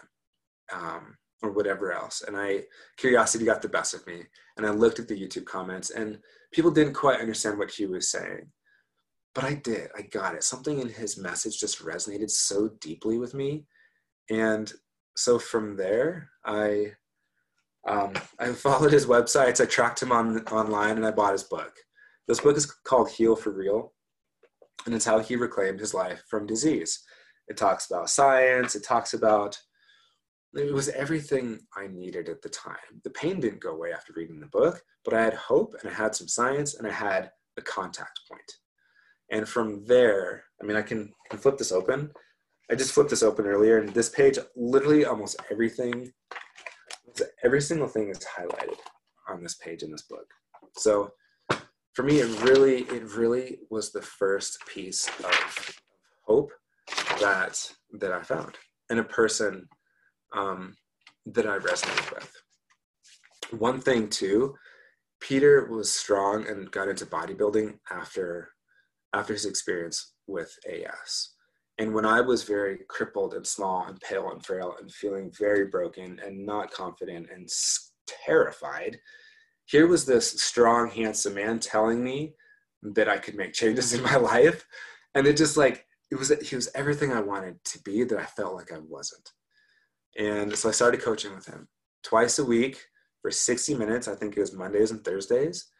um, 0.72 1.16
or 1.42 1.52
whatever 1.52 1.92
else? 1.92 2.22
And 2.26 2.36
i 2.36 2.64
curiosity 2.96 3.44
got 3.44 3.62
the 3.62 3.68
best 3.68 3.94
of 3.94 4.06
me 4.06 4.22
and 4.56 4.66
i 4.66 4.70
looked 4.70 4.98
at 4.98 5.08
the 5.08 5.20
youtube 5.20 5.44
comments 5.44 5.90
and 5.90 6.18
people 6.52 6.70
didn't 6.70 6.94
quite 6.94 7.20
understand 7.20 7.58
what 7.58 7.70
he 7.70 7.86
was 7.86 8.10
saying. 8.10 8.50
But 9.36 9.44
i 9.44 9.54
did 9.54 9.88
i 9.96 10.02
got 10.02 10.34
it. 10.34 10.42
Something 10.42 10.80
in 10.80 10.88
his 10.88 11.16
message 11.16 11.60
just 11.60 11.80
resonated 11.80 12.30
so 12.30 12.70
deeply 12.80 13.18
with 13.18 13.34
me 13.34 13.66
and 14.30 14.72
so 15.16 15.38
from 15.38 15.76
there 15.76 16.30
i 16.44 16.92
um, 17.86 18.14
I 18.38 18.52
followed 18.52 18.92
his 18.92 19.06
websites, 19.06 19.60
I 19.60 19.66
tracked 19.66 20.02
him 20.02 20.10
on 20.10 20.38
online, 20.46 20.96
and 20.96 21.06
I 21.06 21.10
bought 21.10 21.32
his 21.32 21.42
book. 21.42 21.72
This 22.26 22.40
book 22.40 22.56
is 22.56 22.64
called 22.64 23.10
Heal 23.10 23.36
for 23.36 23.50
Real, 23.50 23.92
and 24.86 24.94
it's 24.94 25.04
how 25.04 25.18
he 25.18 25.36
reclaimed 25.36 25.80
his 25.80 25.92
life 25.92 26.22
from 26.28 26.46
disease. 26.46 27.02
It 27.48 27.58
talks 27.58 27.90
about 27.90 28.08
science. 28.08 28.74
It 28.74 28.84
talks 28.84 29.12
about 29.12 29.58
it 30.54 30.72
was 30.72 30.88
everything 30.90 31.58
I 31.76 31.88
needed 31.88 32.28
at 32.28 32.40
the 32.40 32.48
time. 32.48 32.76
The 33.02 33.10
pain 33.10 33.40
didn't 33.40 33.60
go 33.60 33.70
away 33.70 33.92
after 33.92 34.12
reading 34.14 34.40
the 34.40 34.46
book, 34.46 34.80
but 35.04 35.12
I 35.12 35.22
had 35.22 35.34
hope 35.34 35.74
and 35.80 35.90
I 35.90 35.92
had 35.92 36.14
some 36.14 36.28
science 36.28 36.74
and 36.74 36.86
I 36.86 36.92
had 36.92 37.30
a 37.58 37.62
contact 37.62 38.20
point. 38.30 38.52
And 39.30 39.48
from 39.48 39.84
there, 39.84 40.44
I 40.62 40.64
mean, 40.64 40.76
I 40.76 40.82
can, 40.82 41.12
can 41.28 41.40
flip 41.40 41.58
this 41.58 41.72
open. 41.72 42.12
I 42.70 42.74
just 42.74 42.92
flipped 42.92 43.10
this 43.10 43.22
open 43.22 43.46
earlier, 43.46 43.78
and 43.78 43.90
this 43.90 44.08
page, 44.08 44.38
literally 44.56 45.04
almost 45.04 45.36
everything 45.50 46.12
every 47.44 47.60
single 47.60 47.88
thing 47.88 48.08
is 48.08 48.18
highlighted 48.18 48.78
on 49.28 49.42
this 49.42 49.54
page 49.54 49.82
in 49.82 49.90
this 49.90 50.02
book. 50.02 50.26
So 50.76 51.12
for 51.92 52.02
me, 52.02 52.20
it 52.20 52.42
really, 52.42 52.82
it 52.82 53.14
really 53.14 53.58
was 53.70 53.92
the 53.92 54.02
first 54.02 54.58
piece 54.66 55.08
of 55.22 55.80
hope 56.26 56.50
that 57.20 57.72
that 58.00 58.12
I 58.12 58.22
found 58.22 58.56
in 58.90 58.98
a 58.98 59.04
person 59.04 59.68
um, 60.34 60.74
that 61.26 61.46
I 61.46 61.58
resonated 61.58 62.14
with. 62.14 62.32
One 63.60 63.80
thing 63.80 64.08
too, 64.08 64.54
Peter 65.20 65.66
was 65.70 65.92
strong 65.92 66.46
and 66.48 66.70
got 66.70 66.88
into 66.88 67.06
bodybuilding 67.06 67.78
after 67.90 68.50
after 69.14 69.32
his 69.32 69.46
experience 69.46 70.14
with 70.26 70.52
AS. 70.68 71.33
And 71.78 71.92
when 71.92 72.06
I 72.06 72.20
was 72.20 72.44
very 72.44 72.78
crippled 72.88 73.34
and 73.34 73.46
small 73.46 73.86
and 73.86 74.00
pale 74.00 74.30
and 74.30 74.44
frail 74.44 74.76
and 74.80 74.92
feeling 74.92 75.32
very 75.36 75.66
broken 75.66 76.20
and 76.24 76.46
not 76.46 76.70
confident 76.70 77.28
and 77.32 77.48
terrified, 78.06 78.98
here 79.66 79.86
was 79.86 80.04
this 80.04 80.42
strong, 80.42 80.90
handsome 80.90 81.34
man 81.34 81.58
telling 81.58 82.04
me 82.04 82.34
that 82.82 83.08
I 83.08 83.18
could 83.18 83.34
make 83.34 83.54
changes 83.54 83.92
in 83.92 84.02
my 84.02 84.16
life. 84.34 84.66
And 85.14 85.26
it 85.26 85.36
just 85.36 85.56
like, 85.56 85.86
it 86.10 86.16
was, 86.16 86.32
he 86.48 86.54
was 86.54 86.70
everything 86.74 87.12
I 87.12 87.20
wanted 87.20 87.62
to 87.64 87.82
be 87.82 88.04
that 88.04 88.18
I 88.18 88.24
felt 88.24 88.54
like 88.54 88.72
I 88.72 88.78
wasn't. 88.78 89.32
And 90.16 90.56
so 90.56 90.68
I 90.68 90.72
started 90.72 91.02
coaching 91.02 91.34
with 91.34 91.46
him 91.46 91.66
twice 92.04 92.38
a 92.38 92.44
week 92.44 92.84
for 93.20 93.32
60 93.32 93.74
minutes. 93.74 94.06
I 94.06 94.14
think 94.14 94.36
it 94.36 94.40
was 94.40 94.52
Mondays 94.52 94.92
and 94.92 95.04
Thursdays 95.04 95.72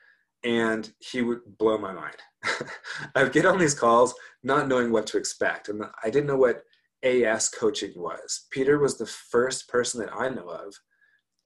and 0.44 0.92
he 0.98 1.22
would 1.22 1.40
blow 1.58 1.78
my 1.78 1.92
mind. 1.92 2.16
I 3.14 3.22
would 3.22 3.32
get 3.32 3.46
on 3.46 3.58
these 3.58 3.74
calls 3.74 4.14
not 4.42 4.68
knowing 4.68 4.92
what 4.92 5.06
to 5.08 5.18
expect, 5.18 5.68
and 5.68 5.82
I 6.02 6.10
didn't 6.10 6.26
know 6.26 6.36
what 6.36 6.62
AS 7.02 7.48
coaching 7.48 7.92
was. 7.96 8.46
Peter 8.50 8.78
was 8.78 8.96
the 8.96 9.06
first 9.06 9.68
person 9.68 10.00
that 10.00 10.14
I 10.14 10.28
know 10.28 10.48
of 10.48 10.74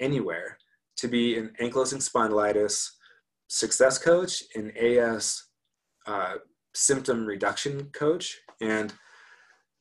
anywhere 0.00 0.58
to 0.96 1.08
be 1.08 1.36
an 1.38 1.52
ankylosing 1.60 2.02
spondylitis 2.02 2.88
success 3.48 3.98
coach, 3.98 4.42
an 4.54 4.72
AS 4.76 5.42
uh, 6.06 6.34
symptom 6.74 7.24
reduction 7.26 7.90
coach, 7.90 8.36
and 8.60 8.92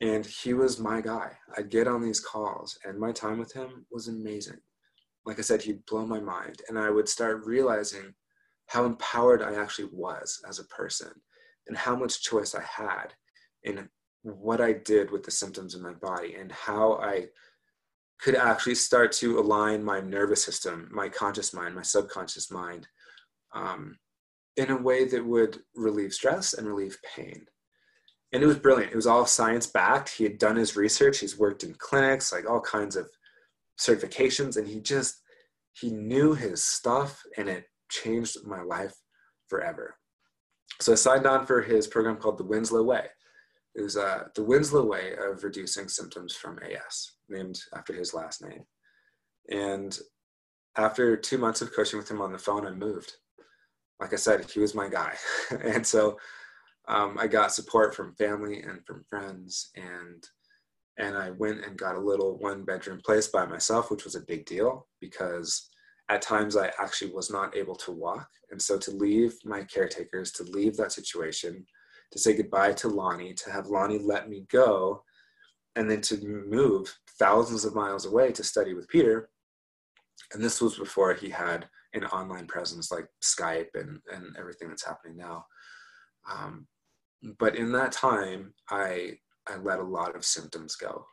and 0.00 0.24
he 0.24 0.54
was 0.54 0.78
my 0.78 1.00
guy. 1.00 1.32
I'd 1.56 1.70
get 1.70 1.88
on 1.88 2.00
these 2.00 2.20
calls, 2.20 2.78
and 2.84 2.98
my 2.98 3.10
time 3.10 3.38
with 3.38 3.52
him 3.52 3.84
was 3.90 4.06
amazing. 4.06 4.58
Like 5.26 5.40
I 5.40 5.42
said, 5.42 5.60
he'd 5.62 5.84
blow 5.86 6.06
my 6.06 6.20
mind, 6.20 6.62
and 6.68 6.78
I 6.78 6.90
would 6.90 7.08
start 7.08 7.44
realizing 7.44 8.14
how 8.68 8.84
empowered 8.84 9.42
I 9.42 9.54
actually 9.54 9.88
was 9.92 10.40
as 10.48 10.58
a 10.58 10.64
person 10.64 11.10
and 11.66 11.76
how 11.76 11.96
much 11.96 12.22
choice 12.22 12.54
I 12.54 12.62
had 12.62 13.14
in 13.64 13.88
what 14.22 14.60
I 14.60 14.72
did 14.72 15.10
with 15.10 15.22
the 15.24 15.30
symptoms 15.30 15.74
in 15.74 15.82
my 15.82 15.94
body 15.94 16.34
and 16.34 16.52
how 16.52 16.94
I 16.94 17.26
could 18.20 18.34
actually 18.34 18.74
start 18.74 19.12
to 19.12 19.38
align 19.38 19.82
my 19.82 20.00
nervous 20.00 20.44
system, 20.44 20.88
my 20.92 21.08
conscious 21.08 21.54
mind, 21.54 21.74
my 21.74 21.82
subconscious 21.82 22.50
mind, 22.50 22.86
um, 23.54 23.96
in 24.56 24.70
a 24.70 24.76
way 24.76 25.04
that 25.04 25.24
would 25.24 25.58
relieve 25.74 26.12
stress 26.12 26.54
and 26.54 26.66
relieve 26.66 26.98
pain. 27.14 27.46
And 28.32 28.42
it 28.42 28.46
was 28.46 28.58
brilliant. 28.58 28.92
It 28.92 28.96
was 28.96 29.06
all 29.06 29.24
science 29.24 29.66
backed. 29.66 30.10
He 30.10 30.24
had 30.24 30.38
done 30.38 30.56
his 30.56 30.76
research. 30.76 31.18
He's 31.18 31.38
worked 31.38 31.62
in 31.64 31.74
clinics, 31.78 32.32
like 32.32 32.48
all 32.48 32.60
kinds 32.60 32.96
of 32.96 33.08
certifications, 33.80 34.56
and 34.56 34.66
he 34.66 34.80
just 34.80 35.22
he 35.72 35.90
knew 35.90 36.34
his 36.34 36.62
stuff, 36.62 37.22
and 37.38 37.48
it 37.48 37.64
changed 37.88 38.36
my 38.44 38.62
life 38.62 38.94
forever. 39.48 39.96
So 40.80 40.92
I 40.92 40.96
signed 40.96 41.26
on 41.26 41.46
for 41.46 41.62
his 41.62 41.86
program 41.86 42.16
called 42.16 42.38
the 42.38 42.44
Winslow 42.44 42.82
Way. 42.82 43.06
It 43.74 43.82
was 43.82 43.96
uh, 43.96 44.24
the 44.34 44.44
Winslow 44.44 44.84
Way 44.84 45.14
of 45.14 45.44
reducing 45.44 45.88
symptoms 45.88 46.34
from 46.34 46.58
AS, 46.58 47.12
named 47.28 47.60
after 47.74 47.92
his 47.92 48.14
last 48.14 48.42
name. 48.42 48.62
And 49.50 49.98
after 50.76 51.16
two 51.16 51.38
months 51.38 51.62
of 51.62 51.74
coaching 51.74 51.98
with 51.98 52.10
him 52.10 52.20
on 52.20 52.32
the 52.32 52.38
phone, 52.38 52.66
I 52.66 52.70
moved. 52.70 53.12
like 54.00 54.12
I 54.12 54.16
said, 54.16 54.48
he 54.50 54.60
was 54.60 54.74
my 54.74 54.88
guy. 54.88 55.14
and 55.62 55.86
so 55.86 56.16
um, 56.88 57.16
I 57.18 57.26
got 57.26 57.52
support 57.52 57.94
from 57.94 58.14
family 58.14 58.62
and 58.62 58.84
from 58.86 59.04
friends 59.08 59.70
and 59.76 60.24
and 61.00 61.16
I 61.16 61.30
went 61.30 61.64
and 61.64 61.78
got 61.78 61.94
a 61.94 62.00
little 62.00 62.38
one 62.38 62.64
bedroom 62.64 63.00
place 63.04 63.28
by 63.28 63.46
myself, 63.46 63.88
which 63.88 64.02
was 64.02 64.16
a 64.16 64.26
big 64.26 64.46
deal 64.46 64.88
because 65.00 65.68
at 66.08 66.22
times 66.22 66.56
I 66.56 66.72
actually 66.78 67.12
was 67.12 67.30
not 67.30 67.56
able 67.56 67.76
to 67.76 67.92
walk. 67.92 68.28
And 68.50 68.60
so 68.60 68.78
to 68.78 68.90
leave 68.90 69.34
my 69.44 69.62
caretakers, 69.64 70.32
to 70.32 70.42
leave 70.44 70.76
that 70.76 70.92
situation, 70.92 71.66
to 72.12 72.18
say 72.18 72.34
goodbye 72.34 72.72
to 72.74 72.88
Lonnie, 72.88 73.34
to 73.34 73.50
have 73.50 73.66
Lonnie 73.66 73.98
let 73.98 74.28
me 74.28 74.46
go, 74.50 75.02
and 75.76 75.90
then 75.90 76.00
to 76.02 76.16
move 76.24 76.92
thousands 77.18 77.64
of 77.64 77.74
miles 77.74 78.06
away 78.06 78.32
to 78.32 78.42
study 78.42 78.74
with 78.74 78.88
Peter. 78.88 79.28
And 80.32 80.42
this 80.42 80.60
was 80.60 80.78
before 80.78 81.14
he 81.14 81.28
had 81.28 81.68
an 81.94 82.04
online 82.06 82.46
presence 82.46 82.90
like 82.90 83.06
Skype 83.22 83.68
and, 83.74 84.00
and 84.12 84.36
everything 84.38 84.68
that's 84.68 84.84
happening 84.84 85.16
now. 85.16 85.44
Um, 86.30 86.66
but 87.38 87.56
in 87.56 87.72
that 87.72 87.92
time, 87.92 88.54
I 88.70 89.18
I 89.48 89.56
let 89.56 89.78
a 89.78 89.84
lot 89.84 90.14
of 90.14 90.24
symptoms 90.24 90.76
go. 90.76 91.06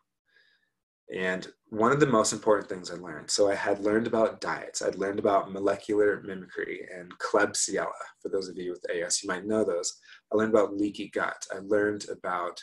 And 1.13 1.47
one 1.75 1.91
of 1.91 1.99
the 1.99 2.05
most 2.05 2.31
important 2.31 2.69
things 2.69 2.89
I 2.89 2.95
learned, 2.95 3.29
so 3.29 3.49
I 3.49 3.55
had 3.55 3.83
learned 3.83 4.07
about 4.07 4.39
diets, 4.39 4.81
I'd 4.81 4.95
learned 4.95 5.19
about 5.19 5.51
molecular 5.51 6.21
mimicry 6.25 6.88
and 6.95 7.11
Klebsiella. 7.19 7.91
For 8.21 8.29
those 8.29 8.47
of 8.47 8.57
you 8.57 8.71
with 8.71 8.89
AS, 8.89 9.21
you 9.21 9.27
might 9.27 9.45
know 9.45 9.65
those. 9.65 9.97
I 10.31 10.38
learned 10.38 10.53
about 10.53 10.77
leaky 10.77 11.09
gut. 11.09 11.45
I 11.53 11.59
learned 11.59 12.05
about 12.09 12.61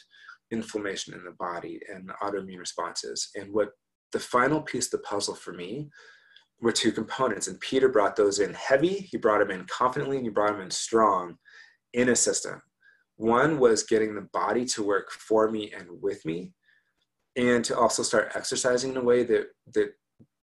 inflammation 0.51 1.13
in 1.13 1.25
the 1.25 1.33
body 1.33 1.79
and 1.93 2.11
autoimmune 2.23 2.59
responses. 2.59 3.29
And 3.35 3.53
what 3.53 3.73
the 4.13 4.19
final 4.19 4.63
piece 4.63 4.87
of 4.87 4.93
the 4.93 5.07
puzzle 5.07 5.35
for 5.35 5.53
me 5.53 5.91
were 6.63 6.73
two 6.73 6.93
components. 6.93 7.49
And 7.49 7.61
Peter 7.61 7.91
brought 7.91 8.17
those 8.17 8.39
in 8.39 8.55
heavy, 8.55 8.95
he 9.11 9.19
brought 9.19 9.41
them 9.41 9.51
in 9.51 9.67
confidently, 9.67 10.17
and 10.17 10.25
he 10.25 10.31
brought 10.31 10.53
them 10.53 10.63
in 10.63 10.71
strong 10.71 11.37
in 11.93 12.09
a 12.09 12.17
system. 12.17 12.63
One 13.17 13.59
was 13.59 13.83
getting 13.83 14.15
the 14.15 14.29
body 14.33 14.65
to 14.67 14.83
work 14.83 15.11
for 15.11 15.51
me 15.51 15.71
and 15.77 15.87
with 16.01 16.25
me, 16.25 16.55
and 17.37 17.65
to 17.65 17.79
also 17.79 18.03
start 18.03 18.33
exercising 18.35 18.91
in 18.91 18.97
a 18.97 19.05
way 19.05 19.25
that 19.25 19.49
that 19.75 19.93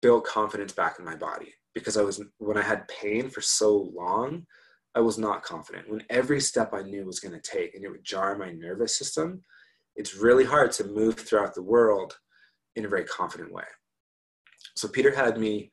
built 0.03 0.25
confidence 0.25 0.73
back 0.73 0.99
in 0.99 1.05
my 1.05 1.17
body. 1.17 1.53
Because 1.75 1.97
I 1.97 2.03
was 2.03 2.23
when 2.39 2.57
I 2.57 2.63
had 2.63 2.89
pain 2.89 3.29
for 3.29 3.41
so 3.41 3.91
long, 3.95 4.47
I 4.95 5.01
was 5.01 5.19
not 5.19 5.43
confident. 5.43 5.91
When 5.91 6.03
every 6.09 6.41
step 6.41 6.73
I 6.73 6.83
knew 6.83 7.05
was 7.05 7.21
going 7.21 7.39
to 7.39 7.51
take 7.51 7.75
and 7.75 7.85
it 7.85 7.91
would 7.91 8.05
jar 8.05 8.37
my 8.37 8.51
nervous 8.51 8.97
system, 8.97 9.43
it's 9.95 10.17
really 10.17 10.45
hard 10.45 10.73
to 10.73 10.85
move 10.85 11.17
throughout 11.17 11.55
the 11.55 11.63
world 11.63 12.17
in 12.77 12.85
a 12.85 12.89
very 12.89 13.05
confident 13.05 13.53
way. 13.53 13.65
So 14.75 14.89
Peter 14.89 15.15
had 15.15 15.39
me 15.39 15.73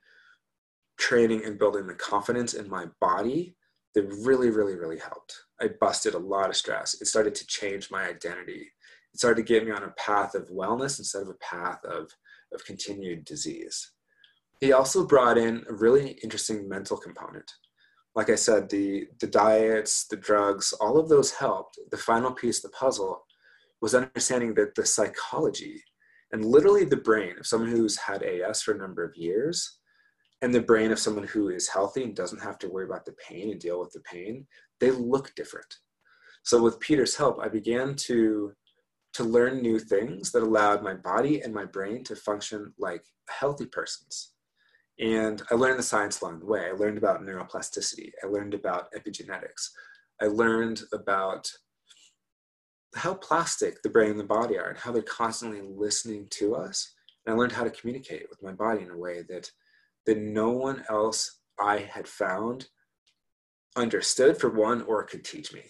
training 0.97 1.45
and 1.45 1.59
building 1.59 1.87
the 1.87 1.95
confidence 1.95 2.53
in 2.53 2.69
my 2.69 2.85
body 3.01 3.55
that 3.95 4.07
really, 4.25 4.49
really, 4.49 4.75
really 4.75 4.99
helped. 4.99 5.35
I 5.61 5.69
busted 5.79 6.13
a 6.13 6.19
lot 6.19 6.49
of 6.49 6.55
stress. 6.55 6.99
It 7.01 7.07
started 7.07 7.35
to 7.35 7.47
change 7.47 7.91
my 7.91 8.07
identity. 8.07 8.71
It 9.13 9.19
started 9.19 9.45
to 9.45 9.53
get 9.53 9.65
me 9.65 9.71
on 9.71 9.83
a 9.83 9.91
path 9.91 10.35
of 10.35 10.49
wellness 10.49 10.99
instead 10.99 11.21
of 11.21 11.29
a 11.29 11.35
path 11.35 11.83
of, 11.85 12.09
of 12.53 12.65
continued 12.65 13.25
disease. 13.25 13.91
He 14.59 14.71
also 14.73 15.05
brought 15.05 15.37
in 15.37 15.63
a 15.69 15.73
really 15.73 16.11
interesting 16.23 16.67
mental 16.67 16.97
component. 16.97 17.51
Like 18.15 18.29
I 18.29 18.35
said, 18.35 18.69
the, 18.69 19.07
the 19.19 19.27
diets, 19.27 20.05
the 20.07 20.15
drugs, 20.15 20.73
all 20.73 20.97
of 20.97 21.09
those 21.09 21.31
helped. 21.31 21.79
The 21.91 21.97
final 21.97 22.31
piece 22.31 22.63
of 22.63 22.71
the 22.71 22.77
puzzle 22.77 23.23
was 23.81 23.95
understanding 23.95 24.53
that 24.55 24.75
the 24.75 24.85
psychology 24.85 25.83
and 26.31 26.45
literally 26.45 26.85
the 26.85 26.97
brain 26.97 27.35
of 27.39 27.45
someone 27.45 27.69
who's 27.69 27.97
had 27.97 28.23
AS 28.23 28.61
for 28.61 28.73
a 28.73 28.77
number 28.77 29.03
of 29.03 29.15
years 29.15 29.79
and 30.41 30.53
the 30.53 30.61
brain 30.61 30.91
of 30.91 30.99
someone 30.99 31.25
who 31.25 31.49
is 31.49 31.69
healthy 31.69 32.03
and 32.03 32.15
doesn't 32.15 32.41
have 32.41 32.57
to 32.59 32.69
worry 32.69 32.85
about 32.85 33.05
the 33.05 33.15
pain 33.27 33.51
and 33.51 33.59
deal 33.59 33.79
with 33.79 33.91
the 33.91 34.01
pain, 34.01 34.45
they 34.79 34.91
look 34.91 35.33
different. 35.35 35.77
So 36.43 36.61
with 36.61 36.79
Peter's 36.79 37.15
help, 37.15 37.39
I 37.41 37.47
began 37.47 37.95
to 38.07 38.51
to 39.13 39.23
learn 39.23 39.61
new 39.61 39.79
things 39.79 40.31
that 40.31 40.43
allowed 40.43 40.83
my 40.83 40.93
body 40.93 41.41
and 41.41 41.53
my 41.53 41.65
brain 41.65 42.03
to 42.05 42.15
function 42.15 42.73
like 42.77 43.03
healthy 43.29 43.65
persons. 43.65 44.31
And 44.99 45.41
I 45.51 45.55
learned 45.55 45.79
the 45.79 45.83
science 45.83 46.21
along 46.21 46.39
the 46.39 46.45
way. 46.45 46.67
I 46.67 46.71
learned 46.71 46.97
about 46.97 47.21
neuroplasticity. 47.21 48.11
I 48.23 48.27
learned 48.27 48.53
about 48.53 48.91
epigenetics. 48.93 49.69
I 50.21 50.25
learned 50.25 50.81
about 50.91 51.51
how 52.95 53.15
plastic 53.15 53.81
the 53.81 53.89
brain 53.89 54.11
and 54.11 54.19
the 54.19 54.23
body 54.23 54.57
are 54.57 54.69
and 54.69 54.77
how 54.77 54.91
they're 54.91 55.01
constantly 55.01 55.61
listening 55.61 56.27
to 56.31 56.55
us. 56.55 56.93
And 57.25 57.33
I 57.33 57.37
learned 57.37 57.53
how 57.53 57.63
to 57.63 57.71
communicate 57.71 58.29
with 58.29 58.43
my 58.43 58.51
body 58.51 58.83
in 58.83 58.91
a 58.91 58.97
way 58.97 59.23
that 59.29 59.49
that 60.05 60.17
no 60.17 60.49
one 60.49 60.83
else 60.89 61.39
I 61.59 61.77
had 61.77 62.07
found 62.07 62.67
understood 63.75 64.37
for 64.37 64.49
one 64.49 64.81
or 64.83 65.03
could 65.03 65.23
teach 65.23 65.53
me. 65.53 65.63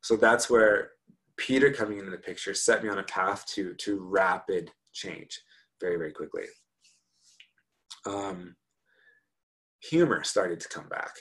So 0.00 0.16
that's 0.16 0.50
where 0.50 0.90
Peter 1.36 1.70
coming 1.72 1.98
into 1.98 2.10
the 2.10 2.16
picture 2.16 2.54
set 2.54 2.82
me 2.82 2.88
on 2.88 2.98
a 2.98 3.04
path 3.04 3.44
to 3.46 3.74
to 3.74 4.00
rapid 4.00 4.70
change 4.92 5.40
very 5.80 5.96
very 5.96 6.12
quickly. 6.12 6.44
Um, 8.06 8.56
humor 9.80 10.22
started 10.24 10.60
to 10.60 10.68
come 10.68 10.88
back. 10.88 11.14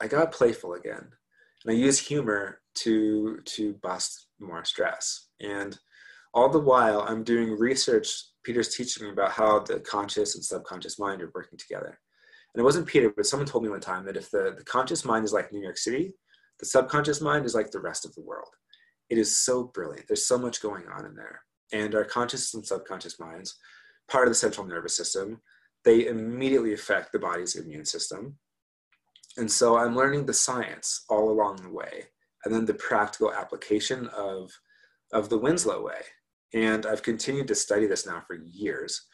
I 0.00 0.06
got 0.06 0.32
playful 0.32 0.74
again, 0.74 1.08
and 1.64 1.74
I 1.74 1.76
used 1.76 2.06
humor 2.06 2.60
to 2.76 3.38
to 3.44 3.74
bust 3.82 4.26
more 4.40 4.64
stress. 4.64 5.28
And 5.40 5.78
all 6.34 6.48
the 6.48 6.60
while, 6.60 7.00
I'm 7.00 7.24
doing 7.24 7.58
research 7.58 8.12
Peter's 8.44 8.74
teaching 8.74 9.04
me 9.04 9.12
about 9.12 9.32
how 9.32 9.60
the 9.60 9.80
conscious 9.80 10.34
and 10.34 10.44
subconscious 10.44 10.98
mind 10.98 11.22
are 11.22 11.30
working 11.34 11.58
together. 11.58 11.98
And 12.54 12.60
it 12.60 12.64
wasn't 12.64 12.86
Peter, 12.86 13.12
but 13.14 13.26
someone 13.26 13.46
told 13.46 13.64
me 13.64 13.70
one 13.70 13.80
time 13.80 14.04
that 14.06 14.16
if 14.16 14.30
the, 14.30 14.54
the 14.56 14.64
conscious 14.64 15.04
mind 15.04 15.24
is 15.24 15.32
like 15.32 15.52
New 15.52 15.62
York 15.62 15.76
City, 15.76 16.14
the 16.58 16.66
subconscious 16.66 17.20
mind 17.20 17.44
is 17.44 17.54
like 17.54 17.70
the 17.70 17.80
rest 17.80 18.04
of 18.04 18.14
the 18.14 18.22
world. 18.22 18.48
It 19.10 19.18
is 19.18 19.36
so 19.36 19.64
brilliant. 19.64 20.06
There's 20.06 20.26
so 20.26 20.38
much 20.38 20.62
going 20.62 20.84
on 20.88 21.06
in 21.06 21.14
there. 21.14 21.42
And 21.72 21.94
our 21.94 22.04
conscious 22.04 22.54
and 22.54 22.66
subconscious 22.66 23.18
minds, 23.20 23.56
part 24.10 24.26
of 24.26 24.30
the 24.30 24.38
central 24.38 24.66
nervous 24.66 24.96
system, 24.96 25.40
they 25.84 26.06
immediately 26.06 26.72
affect 26.72 27.12
the 27.12 27.18
body's 27.18 27.56
immune 27.56 27.84
system. 27.84 28.36
And 29.36 29.50
so 29.50 29.76
I'm 29.76 29.96
learning 29.96 30.26
the 30.26 30.34
science 30.34 31.04
all 31.08 31.30
along 31.30 31.56
the 31.56 31.70
way, 31.70 32.04
and 32.44 32.54
then 32.54 32.64
the 32.64 32.74
practical 32.74 33.32
application 33.32 34.08
of, 34.08 34.50
of 35.12 35.28
the 35.28 35.38
Winslow 35.38 35.82
way 35.82 36.00
and 36.54 36.86
i've 36.86 37.02
continued 37.02 37.48
to 37.48 37.54
study 37.54 37.86
this 37.86 38.06
now 38.06 38.22
for 38.26 38.36
years 38.36 39.06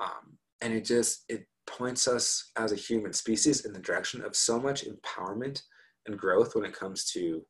um, 0.00 0.36
and 0.60 0.72
it 0.72 0.84
just 0.84 1.24
it 1.28 1.46
points 1.66 2.06
us 2.06 2.50
as 2.56 2.72
a 2.72 2.76
human 2.76 3.12
species 3.12 3.64
in 3.64 3.72
the 3.72 3.78
direction 3.78 4.22
of 4.22 4.36
so 4.36 4.60
much 4.60 4.84
empowerment 4.84 5.62
and 6.06 6.18
growth 6.18 6.54
when 6.54 6.64
it 6.64 6.74
comes 6.74 7.10
to 7.10 7.42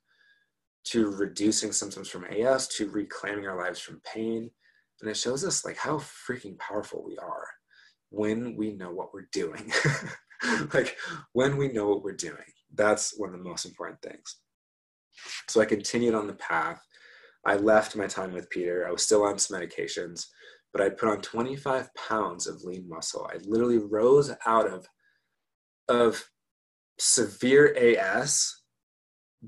to 0.84 1.10
reducing 1.10 1.72
symptoms 1.72 2.08
from 2.08 2.24
as 2.24 2.68
to 2.68 2.90
reclaiming 2.90 3.46
our 3.46 3.56
lives 3.56 3.80
from 3.80 4.00
pain. 4.04 4.50
And 5.00 5.10
it 5.10 5.16
shows 5.16 5.44
us 5.44 5.64
like 5.64 5.76
how 5.76 5.98
freaking 5.98 6.58
powerful 6.58 7.04
we 7.04 7.16
are 7.18 7.46
when 8.10 8.56
we 8.56 8.72
know 8.72 8.92
what 8.92 9.12
we're 9.12 9.28
doing. 9.32 9.72
Like 10.74 10.96
when 11.32 11.56
we 11.56 11.68
know 11.68 11.88
what 11.88 12.02
we're 12.02 12.12
doing. 12.12 12.36
That's 12.74 13.18
one 13.18 13.30
of 13.32 13.38
the 13.38 13.48
most 13.48 13.64
important 13.64 14.02
things. 14.02 14.36
So 15.48 15.60
i 15.60 15.64
continued 15.64 16.14
on 16.14 16.26
the 16.26 16.34
path. 16.34 16.80
I 17.46 17.56
left 17.56 17.96
my 17.96 18.06
time 18.06 18.32
with 18.32 18.50
Peter. 18.50 18.86
I 18.86 18.90
was 18.90 19.02
still 19.02 19.22
on 19.22 19.38
some 19.38 19.60
medications, 19.60 20.26
but 20.72 20.82
I 20.82 20.88
put 20.88 21.08
on 21.08 21.20
25 21.20 21.88
pounds 21.94 22.46
of 22.46 22.62
lean 22.62 22.88
muscle. 22.88 23.28
I 23.32 23.38
literally 23.46 23.78
rose 23.78 24.32
out 24.46 24.70
of 24.70 24.86
of 25.88 26.24
severe 26.98 27.74
AS, 27.76 28.62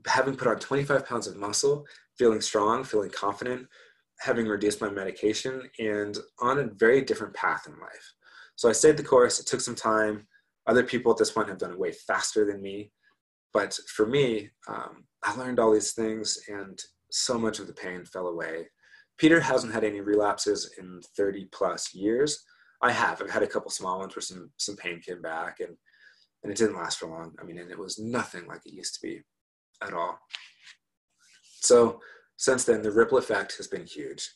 having 0.07 0.37
put 0.37 0.49
on 0.49 0.59
25 0.59 1.07
pounds 1.07 1.27
of 1.27 1.37
muscle, 1.37 1.87
feeling 2.19 2.41
strong, 2.41 2.85
feeling 2.85 3.11
confident, 3.11 3.67
having 4.21 4.47
reduced 4.47 4.81
my 4.81 4.89
medication, 4.91 5.63
and 5.79 6.19
on 6.41 6.59
a 6.59 6.71
very 6.75 7.03
different 7.03 7.35
path 7.35 7.67
in 7.67 7.73
life. 7.81 8.13
So 8.57 8.69
I 8.69 8.73
stayed 8.73 8.97
the 8.97 9.03
course. 9.03 9.39
It 9.39 9.47
took 9.47 9.61
some 9.61 9.75
time. 9.75 10.27
Other 10.67 10.83
people 10.83 11.13
at 11.13 11.19
this 11.19 11.31
point 11.31 11.49
have 11.49 11.59
done 11.59 11.73
it 11.73 11.79
way 11.79 11.93
faster 11.93 12.45
than 12.45 12.63
me. 12.63 12.91
But 13.53 13.79
for 13.95 14.07
me, 14.07 14.51
um, 14.69 15.05
I 15.23 15.35
learned 15.37 15.61
all 15.61 15.73
these 15.73 15.93
things, 15.93 16.39
and 16.49 16.79
so 17.11 17.39
much 17.39 17.59
of 17.59 17.67
the 17.67 17.73
pain 17.73 18.05
fell 18.05 18.27
away. 18.29 18.69
Peter 19.19 19.41
hasn't 19.41 19.73
had 19.73 19.85
any 19.85 20.01
relapses 20.01 20.75
in 20.79 21.01
30 21.17 21.47
plus 21.53 21.95
years. 21.95 22.45
I 22.83 22.93
have. 22.93 23.23
I've 23.23 23.31
had 23.31 23.43
a 23.43 23.47
couple 23.47 23.71
small 23.71 23.99
ones 23.99 24.15
where 24.15 24.23
some 24.23 24.51
some 24.59 24.77
pain 24.77 25.01
came 25.01 25.23
back 25.23 25.61
and 25.61 25.77
and 26.43 26.53
it 26.53 26.59
didn't 26.59 26.77
last 26.77 26.99
for 26.99 27.09
long. 27.09 27.35
I 27.41 27.45
mean, 27.45 27.59
and 27.59 27.71
it 27.71 27.79
was 27.79 27.99
nothing 27.99 28.47
like 28.47 28.61
it 28.67 28.75
used 28.75 28.95
to 28.95 29.01
be 29.01 29.23
at 29.83 29.93
all. 29.93 30.19
So 31.61 32.01
since 32.37 32.65
then, 32.65 32.83
the 32.83 32.93
ripple 32.93 33.19
effect 33.19 33.57
has 33.57 33.67
been 33.67 33.87
huge. 33.87 34.29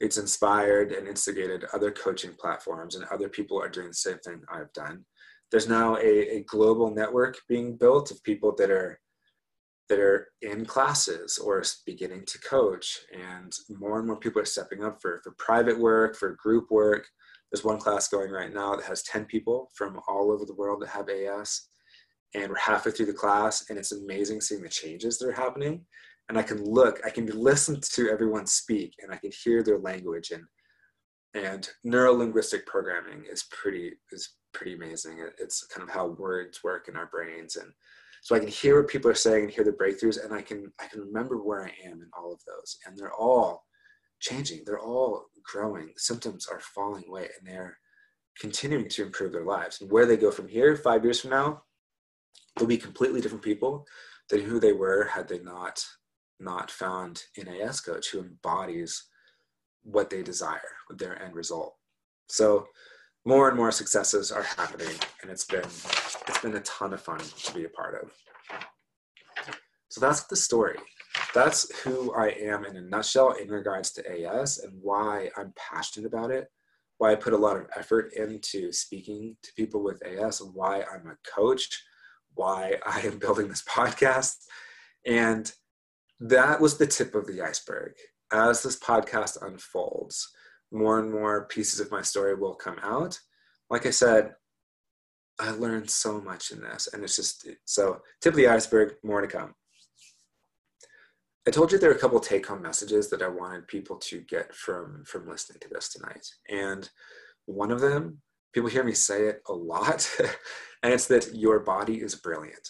It's 0.00 0.18
inspired 0.18 0.92
and 0.92 1.06
instigated 1.06 1.64
other 1.72 1.90
coaching 1.90 2.32
platforms, 2.38 2.96
and 2.96 3.04
other 3.06 3.28
people 3.28 3.60
are 3.60 3.68
doing 3.68 3.88
the 3.88 3.94
same 3.94 4.18
thing 4.18 4.42
I've 4.52 4.72
done. 4.72 5.04
There's 5.50 5.68
now 5.68 5.96
a, 5.96 6.36
a 6.36 6.44
global 6.44 6.90
network 6.90 7.36
being 7.48 7.76
built 7.76 8.10
of 8.10 8.22
people 8.24 8.54
that 8.58 8.70
are 8.70 9.00
that 9.88 9.98
are 9.98 10.28
in 10.40 10.64
classes 10.64 11.38
or 11.38 11.62
beginning 11.84 12.24
to 12.26 12.38
coach 12.38 13.00
and 13.12 13.52
more 13.68 13.98
and 13.98 14.06
more 14.06 14.16
people 14.18 14.40
are 14.40 14.46
stepping 14.46 14.82
up 14.82 14.98
for, 15.00 15.20
for 15.22 15.34
private 15.38 15.78
work 15.78 16.16
for 16.16 16.38
group 16.42 16.70
work 16.70 17.06
there's 17.52 17.64
one 17.64 17.78
class 17.78 18.08
going 18.08 18.30
right 18.30 18.52
now 18.52 18.74
that 18.74 18.84
has 18.86 19.02
10 19.02 19.26
people 19.26 19.70
from 19.74 20.00
all 20.08 20.32
over 20.32 20.46
the 20.46 20.54
world 20.54 20.80
that 20.80 20.88
have 20.88 21.08
as 21.10 21.68
and 22.34 22.48
we're 22.48 22.56
halfway 22.56 22.92
through 22.92 23.06
the 23.06 23.12
class 23.12 23.68
and 23.68 23.78
it's 23.78 23.92
amazing 23.92 24.40
seeing 24.40 24.62
the 24.62 24.68
changes 24.68 25.18
that 25.18 25.28
are 25.28 25.32
happening. 25.32 25.84
And 26.28 26.38
i 26.38 26.42
can 26.42 26.64
look 26.64 27.00
i 27.04 27.10
can 27.10 27.26
listen 27.26 27.80
to 27.82 28.10
everyone 28.10 28.46
speak 28.46 28.94
and 29.00 29.12
i 29.12 29.16
can 29.16 29.30
hear 29.44 29.62
their 29.62 29.78
language 29.78 30.30
and 30.30 30.44
and 31.34 31.68
neuro-linguistic 31.82 32.64
programming 32.64 33.24
is 33.30 33.44
pretty 33.50 33.92
is 34.12 34.34
pretty 34.54 34.74
amazing. 34.74 35.18
It's 35.38 35.66
kind 35.66 35.86
of 35.86 35.92
how 35.92 36.06
words 36.06 36.62
work 36.62 36.88
in 36.88 36.96
our 36.96 37.06
brains 37.06 37.56
and 37.56 37.70
so 38.22 38.34
i 38.34 38.38
can 38.38 38.48
hear 38.48 38.80
what 38.80 38.90
people 38.90 39.10
are 39.10 39.14
saying 39.26 39.44
and 39.44 39.52
hear 39.52 39.64
the 39.64 39.72
breakthroughs 39.72 40.24
and 40.24 40.32
i 40.32 40.40
can 40.40 40.72
i 40.80 40.86
can 40.86 41.00
remember 41.00 41.36
where 41.42 41.64
i 41.64 41.72
am 41.84 42.00
in 42.00 42.08
all 42.16 42.32
of 42.32 42.40
those 42.46 42.78
and 42.86 42.96
they're 42.96 43.12
all 43.12 43.64
changing. 44.24 44.62
They're 44.64 44.80
all 44.80 45.26
growing. 45.44 45.92
Symptoms 45.96 46.46
are 46.50 46.60
falling 46.60 47.04
away 47.08 47.28
and 47.38 47.46
they're 47.46 47.78
continuing 48.40 48.88
to 48.88 49.04
improve 49.04 49.32
their 49.32 49.44
lives. 49.44 49.80
And 49.80 49.90
where 49.90 50.06
they 50.06 50.16
go 50.16 50.30
from 50.30 50.48
here 50.48 50.76
five 50.76 51.04
years 51.04 51.20
from 51.20 51.30
now 51.30 51.62
they'll 52.56 52.68
be 52.68 52.76
completely 52.76 53.20
different 53.20 53.44
people 53.44 53.86
than 54.30 54.40
who 54.40 54.58
they 54.58 54.72
were 54.72 55.04
had 55.04 55.28
they 55.28 55.38
not 55.38 55.84
not 56.40 56.70
found 56.70 57.22
an 57.36 57.48
AS 57.48 57.80
coach 57.80 58.10
who 58.10 58.20
embodies 58.20 59.04
what 59.82 60.10
they 60.10 60.22
desire 60.22 60.60
with 60.88 60.98
their 60.98 61.20
end 61.22 61.34
result. 61.34 61.74
So 62.28 62.66
more 63.24 63.48
and 63.48 63.56
more 63.56 63.70
successes 63.70 64.32
are 64.32 64.42
happening 64.42 64.94
and 65.22 65.30
it's 65.30 65.44
been 65.44 65.64
it's 65.64 66.40
been 66.42 66.56
a 66.56 66.60
ton 66.60 66.92
of 66.92 67.00
fun 67.00 67.20
to 67.20 67.54
be 67.54 67.64
a 67.64 67.68
part 67.68 68.02
of. 68.02 68.10
So 69.88 70.00
that's 70.00 70.24
the 70.24 70.36
story. 70.36 70.78
That's 71.34 71.82
who 71.82 72.12
I 72.14 72.28
am 72.30 72.64
in 72.64 72.76
a 72.76 72.80
nutshell 72.80 73.32
in 73.32 73.48
regards 73.48 73.92
to 73.92 74.26
AS 74.26 74.58
and 74.58 74.72
why 74.82 75.30
I'm 75.36 75.52
passionate 75.56 76.06
about 76.06 76.30
it, 76.30 76.48
why 76.98 77.12
I 77.12 77.14
put 77.14 77.32
a 77.32 77.38
lot 77.38 77.56
of 77.56 77.66
effort 77.76 78.12
into 78.14 78.72
speaking 78.72 79.36
to 79.42 79.52
people 79.54 79.82
with 79.82 80.04
AS 80.04 80.40
and 80.40 80.52
why 80.54 80.82
I'm 80.82 81.06
a 81.06 81.16
coach 81.28 81.68
why 82.34 82.74
I 82.84 83.00
am 83.00 83.18
building 83.18 83.48
this 83.48 83.62
podcast. 83.62 84.36
And 85.06 85.50
that 86.20 86.60
was 86.60 86.78
the 86.78 86.86
tip 86.86 87.14
of 87.14 87.26
the 87.26 87.42
iceberg. 87.42 87.92
As 88.32 88.62
this 88.62 88.78
podcast 88.78 89.40
unfolds, 89.46 90.28
more 90.72 90.98
and 90.98 91.10
more 91.10 91.46
pieces 91.46 91.80
of 91.80 91.90
my 91.90 92.02
story 92.02 92.34
will 92.34 92.54
come 92.54 92.78
out. 92.82 93.18
Like 93.70 93.86
I 93.86 93.90
said, 93.90 94.32
I 95.38 95.50
learned 95.50 95.90
so 95.90 96.20
much 96.20 96.50
in 96.50 96.60
this, 96.60 96.88
and 96.92 97.02
it's 97.02 97.16
just 97.16 97.48
so 97.64 98.00
tip 98.20 98.32
of 98.32 98.36
the 98.36 98.48
iceberg, 98.48 98.94
more 99.02 99.20
to 99.20 99.26
come. 99.26 99.54
I 101.46 101.50
told 101.50 101.72
you 101.72 101.78
there 101.78 101.90
are 101.90 101.94
a 101.94 101.98
couple 101.98 102.20
take 102.20 102.46
home 102.46 102.62
messages 102.62 103.10
that 103.10 103.20
I 103.20 103.28
wanted 103.28 103.68
people 103.68 103.96
to 103.96 104.20
get 104.20 104.54
from 104.54 105.04
from 105.04 105.28
listening 105.28 105.58
to 105.60 105.68
this 105.68 105.90
tonight. 105.90 106.26
And 106.48 106.88
one 107.46 107.70
of 107.70 107.80
them 107.80 108.22
people 108.54 108.70
hear 108.70 108.84
me 108.84 108.92
say 108.92 109.26
it 109.26 109.42
a 109.48 109.52
lot, 109.52 110.08
and 110.84 110.92
it's 110.92 111.06
that 111.06 111.34
your 111.34 111.60
body 111.60 111.94
is 111.96 112.14
brilliant. 112.14 112.68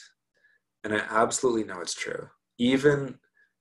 And 0.84 0.94
I 0.94 1.00
absolutely 1.10 1.64
know 1.64 1.80
it's 1.80 1.94
true. 1.94 2.28
Even 2.58 3.18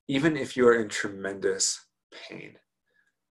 even 0.07 0.37
if 0.37 0.55
you're 0.55 0.79
in 0.79 0.89
tremendous 0.89 1.79
pain, 2.13 2.55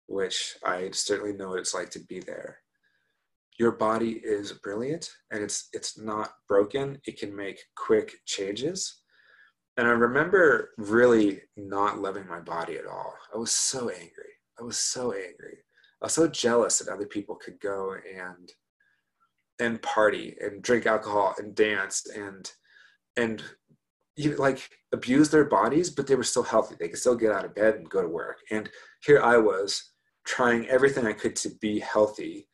which 0.06 0.56
I 0.63 0.91
certainly 0.91 1.34
know 1.34 1.49
what 1.49 1.60
it's 1.60 1.73
like 1.73 1.89
to 1.91 1.99
be 1.99 2.19
there. 2.19 2.60
Your 3.58 3.71
body 3.71 4.21
is 4.23 4.51
brilliant 4.51 5.10
and 5.32 5.41
it's 5.41 5.69
it's 5.73 5.97
not 5.97 6.34
broken. 6.47 6.99
It 7.08 7.19
can 7.19 7.36
make 7.36 7.60
quick 7.75 8.13
changes. 8.27 9.01
And 9.77 9.88
I 9.88 9.91
remember 9.91 10.69
really 10.77 11.41
not 11.56 11.99
loving 11.99 12.27
my 12.27 12.41
body 12.41 12.77
at 12.77 12.86
all. 12.86 13.15
I 13.34 13.38
was 13.39 13.51
so 13.51 13.89
angry. 13.89 14.34
I 14.60 14.63
was 14.63 14.77
so 14.77 15.13
angry. 15.13 15.58
I 16.01 16.06
was 16.06 16.13
so 16.13 16.27
jealous 16.27 16.77
that 16.77 16.93
other 16.93 17.08
people 17.08 17.36
could 17.36 17.60
go 17.60 17.93
and 17.93 18.51
and 19.60 19.82
party 19.82 20.36
and 20.39 20.62
drink 20.62 20.86
alcohol 20.86 21.36
and 21.38 21.56
dance 21.56 22.06
and 22.15 22.52
and 23.15 23.43
you 24.15 24.32
know, 24.32 24.38
like 24.38 24.70
abuse 24.93 25.30
their 25.30 25.46
bodies 25.46 25.89
but 25.89 26.08
they 26.08 26.15
were 26.15 26.24
still 26.24 26.43
healthy. 26.43 26.76
They 26.80 26.89
could 26.89 27.00
still 27.00 27.15
get 27.15 27.32
out 27.32 27.46
of 27.46 27.56
bed 27.56 27.76
and 27.76 27.89
go 27.89 28.02
to 28.02 28.08
work. 28.08 28.39
And 28.52 28.70
here 29.04 29.22
i 29.22 29.38
was 29.38 29.91
trying 30.26 30.67
everything 30.67 31.06
i 31.06 31.13
could 31.13 31.36
to 31.38 31.50
be 31.62 31.80
healthy 31.80 32.48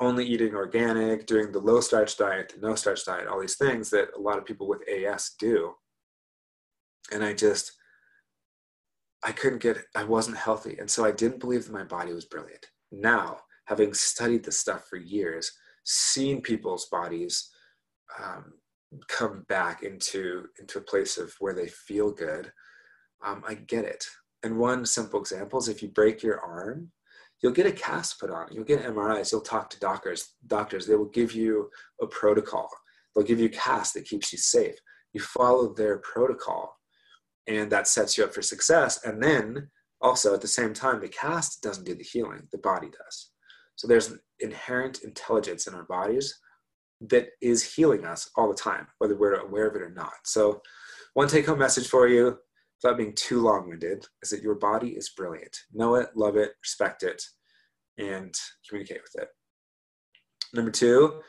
only 0.00 0.24
eating 0.24 0.54
organic 0.54 1.26
doing 1.26 1.52
the 1.52 1.58
low 1.58 1.80
starch 1.80 2.16
diet 2.16 2.52
the 2.54 2.66
no 2.66 2.74
starch 2.74 3.04
diet 3.04 3.28
all 3.28 3.40
these 3.40 3.56
things 3.56 3.90
that 3.90 4.08
a 4.16 4.20
lot 4.20 4.38
of 4.38 4.44
people 4.44 4.68
with 4.68 4.82
as 4.88 5.32
do. 5.38 5.74
And 7.12 7.24
i 7.24 7.32
just 7.32 7.72
i 9.24 9.32
couldn't 9.32 9.62
get 9.62 9.78
i 9.94 10.04
wasn't 10.04 10.36
healthy. 10.36 10.76
And 10.78 10.90
so 10.90 11.04
i 11.04 11.12
didn't 11.12 11.40
believe 11.40 11.64
that 11.64 11.72
my 11.72 11.84
body 11.84 12.12
was 12.12 12.24
brilliant. 12.24 12.66
Now 12.90 13.38
having 13.66 13.94
studied 13.94 14.44
this 14.44 14.58
stuff 14.58 14.86
for 14.88 14.96
years 14.96 15.52
seen 15.84 16.40
people's 16.40 16.86
bodies 16.86 17.50
um, 18.22 18.52
come 19.08 19.44
back 19.48 19.82
into 19.82 20.46
into 20.60 20.78
a 20.78 20.82
place 20.82 21.18
of 21.18 21.32
where 21.40 21.54
they 21.54 21.68
feel 21.68 22.10
good 22.10 22.52
um, 23.24 23.42
i 23.46 23.54
get 23.54 23.84
it. 23.84 24.04
And 24.42 24.58
one 24.58 24.84
simple 24.84 25.20
example 25.20 25.58
is 25.60 25.68
if 25.68 25.82
you 25.82 25.88
break 25.88 26.22
your 26.22 26.40
arm 26.40 26.90
you'll 27.42 27.52
get 27.52 27.66
a 27.66 27.72
cast 27.72 28.20
put 28.20 28.30
on 28.30 28.48
you'll 28.50 28.64
get 28.64 28.82
mris 28.84 29.32
you'll 29.32 29.40
talk 29.40 29.70
to 29.70 29.80
doctors 29.80 30.34
doctors 30.46 30.86
they 30.86 30.96
will 30.96 31.10
give 31.10 31.32
you 31.32 31.70
a 32.00 32.06
protocol. 32.06 32.68
They'll 33.14 33.24
give 33.24 33.40
you 33.40 33.46
a 33.46 33.50
cast 33.50 33.94
that 33.94 34.06
keeps 34.06 34.32
you 34.32 34.38
safe. 34.38 34.74
You 35.12 35.20
follow 35.20 35.74
their 35.74 35.98
protocol 35.98 36.74
and 37.46 37.70
that 37.70 37.88
sets 37.88 38.16
you 38.16 38.24
up 38.24 38.34
for 38.34 38.42
success 38.42 39.04
and 39.04 39.22
then 39.22 39.68
also 40.00 40.34
at 40.34 40.40
the 40.40 40.48
same 40.48 40.72
time 40.72 41.00
the 41.00 41.08
cast 41.08 41.62
doesn't 41.62 41.84
do 41.84 41.94
the 41.94 42.04
healing 42.04 42.46
the 42.52 42.58
body 42.58 42.88
does 42.88 43.31
so 43.76 43.88
there's 43.88 44.14
inherent 44.40 45.02
intelligence 45.02 45.66
in 45.66 45.74
our 45.74 45.84
bodies 45.84 46.38
that 47.10 47.28
is 47.40 47.74
healing 47.74 48.04
us 48.04 48.30
all 48.36 48.48
the 48.48 48.54
time, 48.54 48.86
whether 48.98 49.16
we're 49.16 49.34
aware 49.34 49.68
of 49.68 49.76
it 49.76 49.82
or 49.82 49.90
not. 49.90 50.12
So, 50.24 50.60
one 51.14 51.28
take 51.28 51.46
home 51.46 51.58
message 51.58 51.88
for 51.88 52.08
you, 52.08 52.38
without 52.82 52.96
being 52.96 53.14
too 53.14 53.42
long 53.42 53.68
winded, 53.68 54.06
is 54.22 54.30
that 54.30 54.42
your 54.42 54.54
body 54.54 54.90
is 54.90 55.10
brilliant. 55.10 55.56
Know 55.72 55.96
it, 55.96 56.10
love 56.14 56.36
it, 56.36 56.52
respect 56.62 57.02
it, 57.02 57.22
and 57.98 58.34
communicate 58.68 59.02
with 59.02 59.22
it. 59.22 59.28
Number 60.54 60.70
two, 60.70 61.20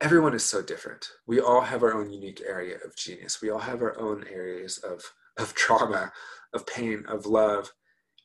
everyone 0.00 0.34
is 0.34 0.44
so 0.44 0.62
different. 0.62 1.06
We 1.26 1.40
all 1.40 1.62
have 1.62 1.82
our 1.82 1.94
own 1.94 2.10
unique 2.10 2.42
area 2.46 2.76
of 2.84 2.96
genius. 2.96 3.40
We 3.40 3.50
all 3.50 3.58
have 3.58 3.80
our 3.80 3.98
own 3.98 4.24
areas 4.30 4.78
of, 4.78 5.02
of 5.38 5.54
trauma, 5.54 6.12
of 6.52 6.66
pain, 6.66 7.04
of 7.08 7.26
love. 7.26 7.72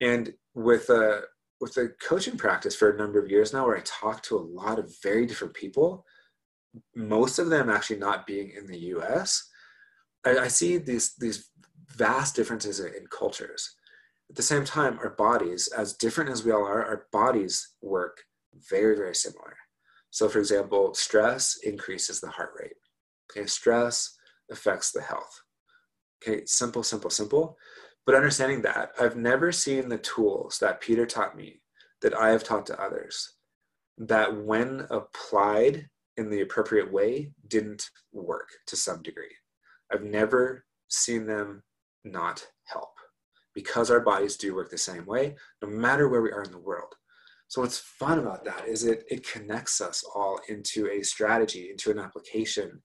And 0.02 0.34
with 0.54 0.90
a 0.90 1.24
with 1.62 1.74
the 1.74 1.94
coaching 2.02 2.38
practice 2.38 2.76
for 2.76 2.90
a 2.90 2.98
number 2.98 3.20
of 3.20 3.30
years 3.30 3.54
now 3.54 3.66
where 3.66 3.78
I 3.78 3.84
talk 3.84 4.24
to 4.24 4.38
a 4.38 4.40
lot 4.40 4.80
of 4.80 4.94
very 5.04 5.26
different 5.26 5.54
people, 5.54 6.06
most 6.96 7.40
of 7.40 7.50
them 7.50 7.70
actually 7.70 8.00
not 8.00 8.28
being 8.28 8.52
in 8.52 8.66
the 8.68 8.78
US, 8.96 9.50
I, 10.26 10.38
I 10.38 10.48
see 10.48 10.78
these 10.78 11.16
these 11.16 11.50
vast 11.96 12.36
differences 12.36 12.80
in 12.80 13.08
cultures. 13.10 13.76
At 14.30 14.36
the 14.36 14.44
same 14.44 14.64
time, 14.64 15.00
our 15.00 15.10
bodies, 15.10 15.68
as 15.76 15.94
different 15.94 16.30
as 16.30 16.46
we 16.46 16.52
all 16.52 16.66
are, 16.66 16.86
our 16.86 17.08
bodies 17.12 17.76
work 17.82 18.22
very, 18.70 18.96
very 18.96 19.16
similar. 19.16 19.58
So, 20.12 20.30
for 20.30 20.40
example, 20.40 20.94
stress 20.94 21.58
increases 21.64 22.20
the 22.20 22.30
heart 22.30 22.52
rate. 22.60 22.78
Okay, 23.32 23.48
stress 23.48 24.16
affects 24.52 24.92
the 24.92 25.02
health. 25.02 25.42
Okay, 26.22 26.44
simple, 26.46 26.84
simple, 26.84 27.10
simple. 27.10 27.58
But 28.06 28.16
understanding 28.16 28.62
that, 28.64 28.92
I've 29.00 29.16
never 29.16 29.52
seen 29.52 29.90
the 29.90 29.98
tools 29.98 30.58
that 30.60 30.82
Peter 30.82 31.06
taught 31.06 31.38
me 31.38 31.62
that 32.02 32.16
I 32.16 32.30
have 32.30 32.44
taught 32.44 32.66
to 32.68 32.82
others 32.82 33.34
that, 33.98 34.36
when 34.46 34.88
applied 34.90 35.88
in 36.18 36.30
the 36.30 36.42
appropriate 36.42 36.92
way, 36.92 37.32
didn't 37.48 37.90
work 38.12 38.50
to 38.68 38.76
some 38.76 39.02
degree. 39.02 39.36
I've 39.92 40.04
never 40.04 40.66
seen 40.88 41.26
them 41.26 41.64
not 42.04 42.46
help 42.66 42.90
because 43.54 43.92
our 43.92 44.00
bodies 44.00 44.38
do 44.38 44.56
work 44.56 44.70
the 44.70 44.78
same 44.78 45.06
way, 45.06 45.36
no 45.62 45.68
matter 45.68 46.08
where 46.08 46.22
we 46.22 46.32
are 46.32 46.44
in 46.44 46.52
the 46.52 46.58
world. 46.58 46.94
So 47.48 47.62
what's 47.62 47.80
fun 47.80 48.20
about 48.20 48.46
that 48.46 48.68
is 48.68 48.86
it 48.86 49.04
it 49.10 49.28
connects 49.28 49.82
us 49.82 50.04
all 50.16 50.40
into 50.50 50.88
a 50.90 51.04
strategy, 51.04 51.70
into 51.72 51.90
an 51.90 52.00
application, 52.00 52.82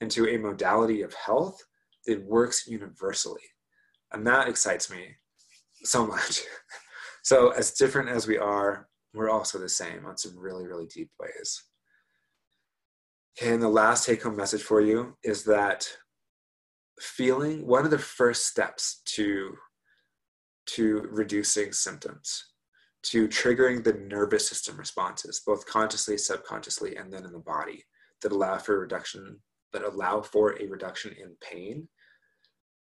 into 0.00 0.28
a 0.28 0.36
modality 0.36 1.02
of 1.02 1.14
health 1.14 1.58
that 2.06 2.22
works 2.24 2.66
universally 2.66 3.42
and 4.12 4.26
that 4.26 4.48
excites 4.48 4.90
me 4.90 5.16
so 5.82 6.06
much. 6.06 6.42
so, 7.22 7.50
as 7.50 7.72
different 7.72 8.08
as 8.08 8.26
we 8.26 8.38
are, 8.38 8.88
we're 9.14 9.30
also 9.30 9.58
the 9.58 9.68
same 9.68 10.04
on 10.06 10.16
some 10.16 10.38
really, 10.38 10.66
really 10.66 10.86
deep 10.86 11.10
ways. 11.18 11.62
Okay, 13.38 13.52
and 13.52 13.62
the 13.62 13.68
last 13.68 14.06
take 14.06 14.22
home 14.22 14.36
message 14.36 14.62
for 14.62 14.80
you 14.80 15.16
is 15.22 15.44
that 15.44 15.86
feeling 17.00 17.66
one 17.66 17.84
of 17.84 17.90
the 17.90 17.98
first 17.98 18.46
steps 18.46 19.02
to 19.04 19.54
to 20.66 21.06
reducing 21.10 21.72
symptoms 21.72 22.52
to 23.02 23.28
triggering 23.28 23.84
the 23.84 23.92
nervous 23.92 24.48
system 24.48 24.76
responses 24.76 25.42
both 25.46 25.66
consciously 25.66 26.16
subconsciously 26.16 26.96
and 26.96 27.12
then 27.12 27.24
in 27.24 27.32
the 27.32 27.38
body 27.38 27.84
that 28.22 28.32
allow 28.32 28.56
for 28.56 28.76
a 28.76 28.80
reduction 28.80 29.38
that 29.72 29.84
allow 29.84 30.20
for 30.22 30.60
a 30.60 30.66
reduction 30.66 31.14
in 31.22 31.36
pain 31.42 31.86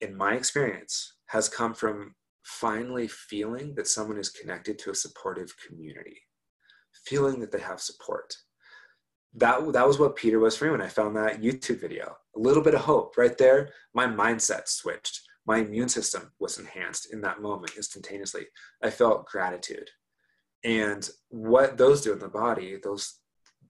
in 0.02 0.16
my 0.16 0.34
experience 0.34 1.15
has 1.28 1.50
come 1.50 1.74
from 1.74 2.16
finally 2.44 3.08
feeling 3.08 3.74
that 3.76 3.88
someone 3.88 4.18
is 4.18 4.30
connected 4.30 4.78
to 4.80 4.92
a 4.92 4.96
supportive 4.96 5.54
community, 5.66 6.18
feeling 7.06 7.40
that 7.40 7.52
they 7.52 7.60
have 7.60 7.82
support. 7.82 8.36
that 9.36 9.74
that 9.74 9.88
was 9.88 10.00
what 10.00 10.16
Peter 10.16 10.40
was 10.40 10.56
for 10.56 10.66
me 10.66 10.72
when 10.72 10.82
I 10.82 10.88
found 10.88 11.16
that 11.16 11.42
YouTube 11.42 11.82
video. 11.82 12.16
A 12.36 12.40
little 12.40 12.64
bit 12.64 12.74
of 12.74 12.82
hope 12.82 13.18
right 13.18 13.38
there. 13.38 13.70
My 13.94 14.08
mindset 14.08 14.68
switched. 14.68 15.22
My 15.46 15.58
immune 15.58 15.90
system 15.90 16.32
was 16.40 16.58
enhanced 16.58 17.14
in 17.14 17.22
that 17.22 17.42
moment 17.42 17.74
instantaneously. 17.76 18.48
I 18.82 18.90
felt 18.90 19.28
gratitude. 19.28 19.90
And 20.64 21.08
what 21.30 21.78
those 21.78 22.02
do 22.02 22.14
in 22.14 22.20
the 22.20 22.28
body, 22.30 22.78
those 22.82 23.20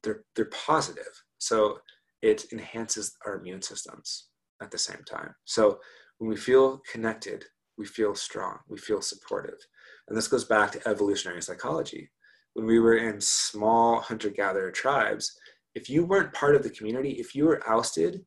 they're 0.04 0.24
they're 0.36 0.46
positive. 0.46 1.24
So 1.40 1.80
it 2.22 2.46
enhances 2.54 3.18
our 3.26 3.38
immune 3.40 3.62
systems 3.62 4.28
at 4.62 4.72
the 4.72 4.78
same 4.78 5.04
time. 5.10 5.34
So 5.46 5.80
when 6.18 6.30
we 6.30 6.36
feel 6.36 6.82
connected, 6.92 7.46
we 7.78 7.86
feel 7.86 8.16
strong, 8.16 8.60
we 8.68 8.78
feel 8.78 9.02
supportive. 9.02 9.58
And 10.08 10.18
this 10.18 10.28
goes 10.28 10.46
back 10.46 10.72
to 10.72 10.88
evolutionary 10.88 11.42
psychology. 11.42 12.10
When 12.54 12.66
we 12.66 12.80
were 12.80 12.98
in 12.98 13.20
small 13.20 14.00
hunter 14.00 14.30
gatherer 14.30 14.72
tribes, 14.72 15.38
if 15.74 15.90
you 15.90 16.06
weren't 16.06 16.34
part 16.34 16.56
of 16.56 16.64
the 16.64 16.70
community, 16.70 17.12
if 17.12 17.36
you 17.36 17.46
were 17.46 17.68
ousted, 17.68 18.24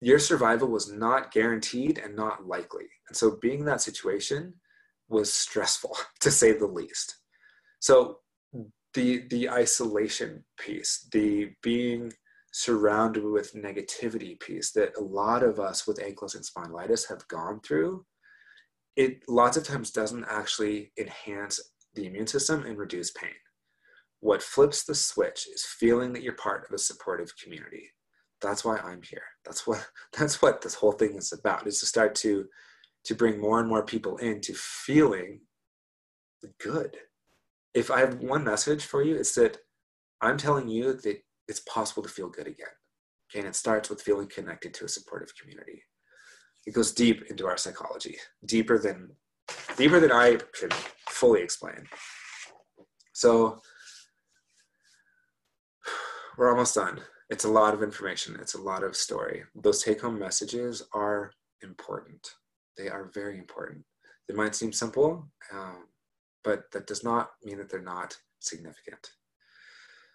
your 0.00 0.18
survival 0.18 0.68
was 0.68 0.90
not 0.90 1.30
guaranteed 1.32 1.98
and 1.98 2.16
not 2.16 2.46
likely. 2.46 2.86
And 3.08 3.16
so 3.16 3.38
being 3.42 3.60
in 3.60 3.66
that 3.66 3.82
situation 3.82 4.54
was 5.08 5.32
stressful 5.32 5.96
to 6.20 6.30
say 6.30 6.52
the 6.52 6.66
least. 6.66 7.16
So 7.80 8.18
the 8.94 9.26
the 9.28 9.48
isolation 9.48 10.44
piece, 10.58 11.06
the 11.12 11.50
being 11.62 12.12
surrounded 12.52 13.24
with 13.24 13.54
negativity 13.54 14.38
piece 14.38 14.70
that 14.72 14.96
a 14.96 15.02
lot 15.02 15.42
of 15.42 15.58
us 15.58 15.86
with 15.86 15.98
ankylosing 15.98 16.48
spondylitis 16.48 17.08
have 17.08 17.26
gone 17.28 17.60
through, 17.60 18.04
it 18.94 19.22
lots 19.26 19.56
of 19.56 19.64
times 19.64 19.90
doesn't 19.90 20.26
actually 20.28 20.92
enhance 20.98 21.58
the 21.94 22.06
immune 22.06 22.26
system 22.26 22.64
and 22.64 22.78
reduce 22.78 23.10
pain. 23.10 23.30
What 24.20 24.42
flips 24.42 24.84
the 24.84 24.94
switch 24.94 25.48
is 25.52 25.64
feeling 25.64 26.12
that 26.12 26.22
you're 26.22 26.34
part 26.34 26.64
of 26.64 26.74
a 26.74 26.78
supportive 26.78 27.32
community. 27.42 27.90
That's 28.42 28.64
why 28.64 28.76
I'm 28.76 29.02
here. 29.02 29.24
That's 29.44 29.66
what 29.66 29.86
that's 30.16 30.42
what 30.42 30.60
this 30.60 30.74
whole 30.74 30.92
thing 30.92 31.16
is 31.16 31.32
about, 31.32 31.66
is 31.66 31.80
to 31.80 31.86
start 31.86 32.14
to 32.16 32.46
to 33.04 33.14
bring 33.14 33.40
more 33.40 33.58
and 33.58 33.68
more 33.68 33.84
people 33.84 34.18
into 34.18 34.52
feeling 34.54 35.40
good. 36.60 36.96
If 37.74 37.90
I 37.90 38.00
have 38.00 38.20
one 38.20 38.44
message 38.44 38.84
for 38.84 39.02
you, 39.02 39.16
it's 39.16 39.34
that 39.36 39.56
I'm 40.20 40.36
telling 40.36 40.68
you 40.68 40.92
that 40.92 41.22
it's 41.48 41.60
possible 41.60 42.02
to 42.02 42.08
feel 42.08 42.28
good 42.28 42.46
again. 42.46 42.66
Okay, 43.30 43.40
and 43.40 43.48
it 43.48 43.56
starts 43.56 43.88
with 43.88 44.02
feeling 44.02 44.28
connected 44.28 44.74
to 44.74 44.84
a 44.84 44.88
supportive 44.88 45.32
community. 45.40 45.82
It 46.66 46.74
goes 46.74 46.92
deep 46.92 47.24
into 47.30 47.46
our 47.46 47.56
psychology, 47.56 48.16
deeper 48.44 48.78
than 48.78 49.10
deeper 49.76 50.00
than 50.00 50.12
I 50.12 50.38
can 50.58 50.70
fully 51.08 51.42
explain. 51.42 51.86
So 53.12 53.60
we're 56.38 56.50
almost 56.50 56.74
done. 56.74 57.00
It's 57.30 57.44
a 57.44 57.50
lot 57.50 57.74
of 57.74 57.82
information. 57.82 58.36
It's 58.40 58.54
a 58.54 58.60
lot 58.60 58.84
of 58.84 58.94
story. 58.94 59.44
Those 59.54 59.82
take-home 59.82 60.18
messages 60.18 60.82
are 60.92 61.32
important. 61.62 62.28
They 62.76 62.88
are 62.88 63.10
very 63.14 63.38
important. 63.38 63.84
They 64.28 64.34
might 64.34 64.54
seem 64.54 64.72
simple, 64.72 65.28
um, 65.52 65.86
but 66.44 66.70
that 66.72 66.86
does 66.86 67.02
not 67.02 67.30
mean 67.42 67.58
that 67.58 67.70
they're 67.70 67.80
not 67.80 68.16
significant. 68.40 69.08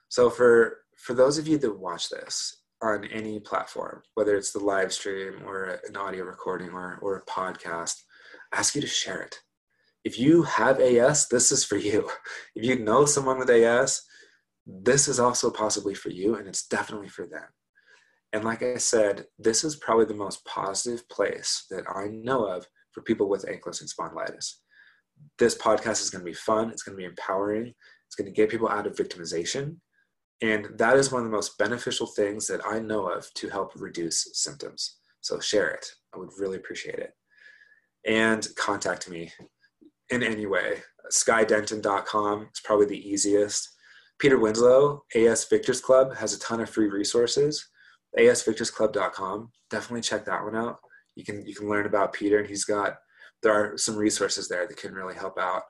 So 0.10 0.30
for 0.30 0.80
for 0.98 1.14
those 1.14 1.38
of 1.38 1.48
you 1.48 1.58
that 1.60 1.80
watch 1.80 2.10
this 2.10 2.58
on 2.82 3.06
any 3.06 3.40
platform, 3.40 4.02
whether 4.16 4.36
it's 4.36 4.52
the 4.52 4.60
live 4.60 4.94
stream 4.94 5.42
or 5.46 5.80
an 5.88 5.96
audio 5.96 6.24
recording 6.24 6.70
or, 6.70 7.00
or 7.02 7.18
a 7.18 7.26
podcast, 7.26 7.96
I 8.54 8.60
ask 8.60 8.76
you 8.76 8.82
to 8.82 8.88
share 8.88 9.22
it. 9.22 9.40
If 10.04 10.20
you 10.20 10.44
have 10.44 10.80
AS, 10.80 11.28
this 11.28 11.52
is 11.52 11.64
for 11.64 11.78
you. 11.78 12.10
If 12.56 12.64
you 12.64 12.80
know 12.80 13.06
someone 13.06 13.40
with 13.40 13.50
AS, 13.50 14.02
this 14.66 15.08
is 15.08 15.20
also 15.20 15.50
possibly 15.50 15.94
for 15.94 16.10
you, 16.10 16.36
and 16.36 16.48
it's 16.48 16.68
definitely 16.68 17.10
for 17.10 17.28
them. 17.28 17.46
And 18.34 18.44
like 18.44 18.62
I 18.62 18.78
said, 18.78 19.26
this 19.40 19.64
is 19.64 19.78
probably 19.78 20.06
the 20.06 20.14
most 20.14 20.46
positive 20.46 21.08
place 21.10 21.66
that 21.70 21.86
I 21.90 22.08
know 22.08 22.46
of 22.46 22.66
for 22.92 23.02
people 23.02 23.30
with 23.30 23.46
ankylosing 23.46 23.92
spondylitis. 23.94 24.54
This 25.40 25.58
podcast 25.58 26.02
is 26.02 26.10
going 26.10 26.24
to 26.24 26.30
be 26.30 26.34
fun. 26.34 26.70
It's 26.70 26.84
going 26.84 26.96
to 26.96 27.02
be 27.02 27.06
empowering. 27.06 27.74
It's 28.06 28.16
going 28.16 28.26
to 28.26 28.36
get 28.36 28.50
people 28.50 28.70
out 28.70 28.88
of 28.88 28.96
victimization. 28.96 29.78
And 30.42 30.68
that 30.78 30.98
is 30.98 31.12
one 31.12 31.24
of 31.24 31.30
the 31.30 31.36
most 31.36 31.58
beneficial 31.58 32.08
things 32.08 32.48
that 32.48 32.62
I 32.66 32.80
know 32.80 33.08
of 33.08 33.34
to 33.36 33.50
help 33.50 33.72
reduce 33.76 34.30
symptoms. 34.34 34.98
So 35.22 35.40
share 35.40 35.70
it. 35.70 35.86
I 36.14 36.20
would 36.20 36.30
really 36.38 36.58
appreciate 36.58 37.00
it. 37.00 37.14
And 38.06 38.48
contact 38.56 39.10
me 39.10 39.32
in 40.10 40.24
any 40.24 40.46
way. 40.46 40.78
SkyDenton.com 41.12 42.50
is 42.54 42.62
probably 42.64 42.86
the 42.86 43.10
easiest. 43.10 43.70
Peter 44.20 44.40
Winslow, 44.40 45.04
AS 45.16 45.46
Victors 45.46 45.82
Club, 45.82 46.16
has 46.16 46.34
a 46.34 46.40
ton 46.40 46.62
of 46.62 46.70
free 46.70 46.88
resources. 46.88 47.68
ASVictorsClub.com. 48.18 49.52
Definitely 49.70 50.02
check 50.02 50.26
that 50.26 50.44
one 50.44 50.56
out. 50.56 50.78
You 51.16 51.24
can 51.24 51.46
you 51.46 51.56
can 51.56 51.68
learn 51.68 51.86
about 51.86 52.14
Peter, 52.14 52.40
and 52.40 52.48
he's 52.48 52.64
got 52.64 52.98
there 53.44 53.54
are 53.54 53.78
some 53.78 53.96
resources 53.96 54.48
there 54.48 54.68
that 54.68 54.78
can 54.78 54.94
really 54.94 55.16
help 55.16 55.38
out. 55.38 55.64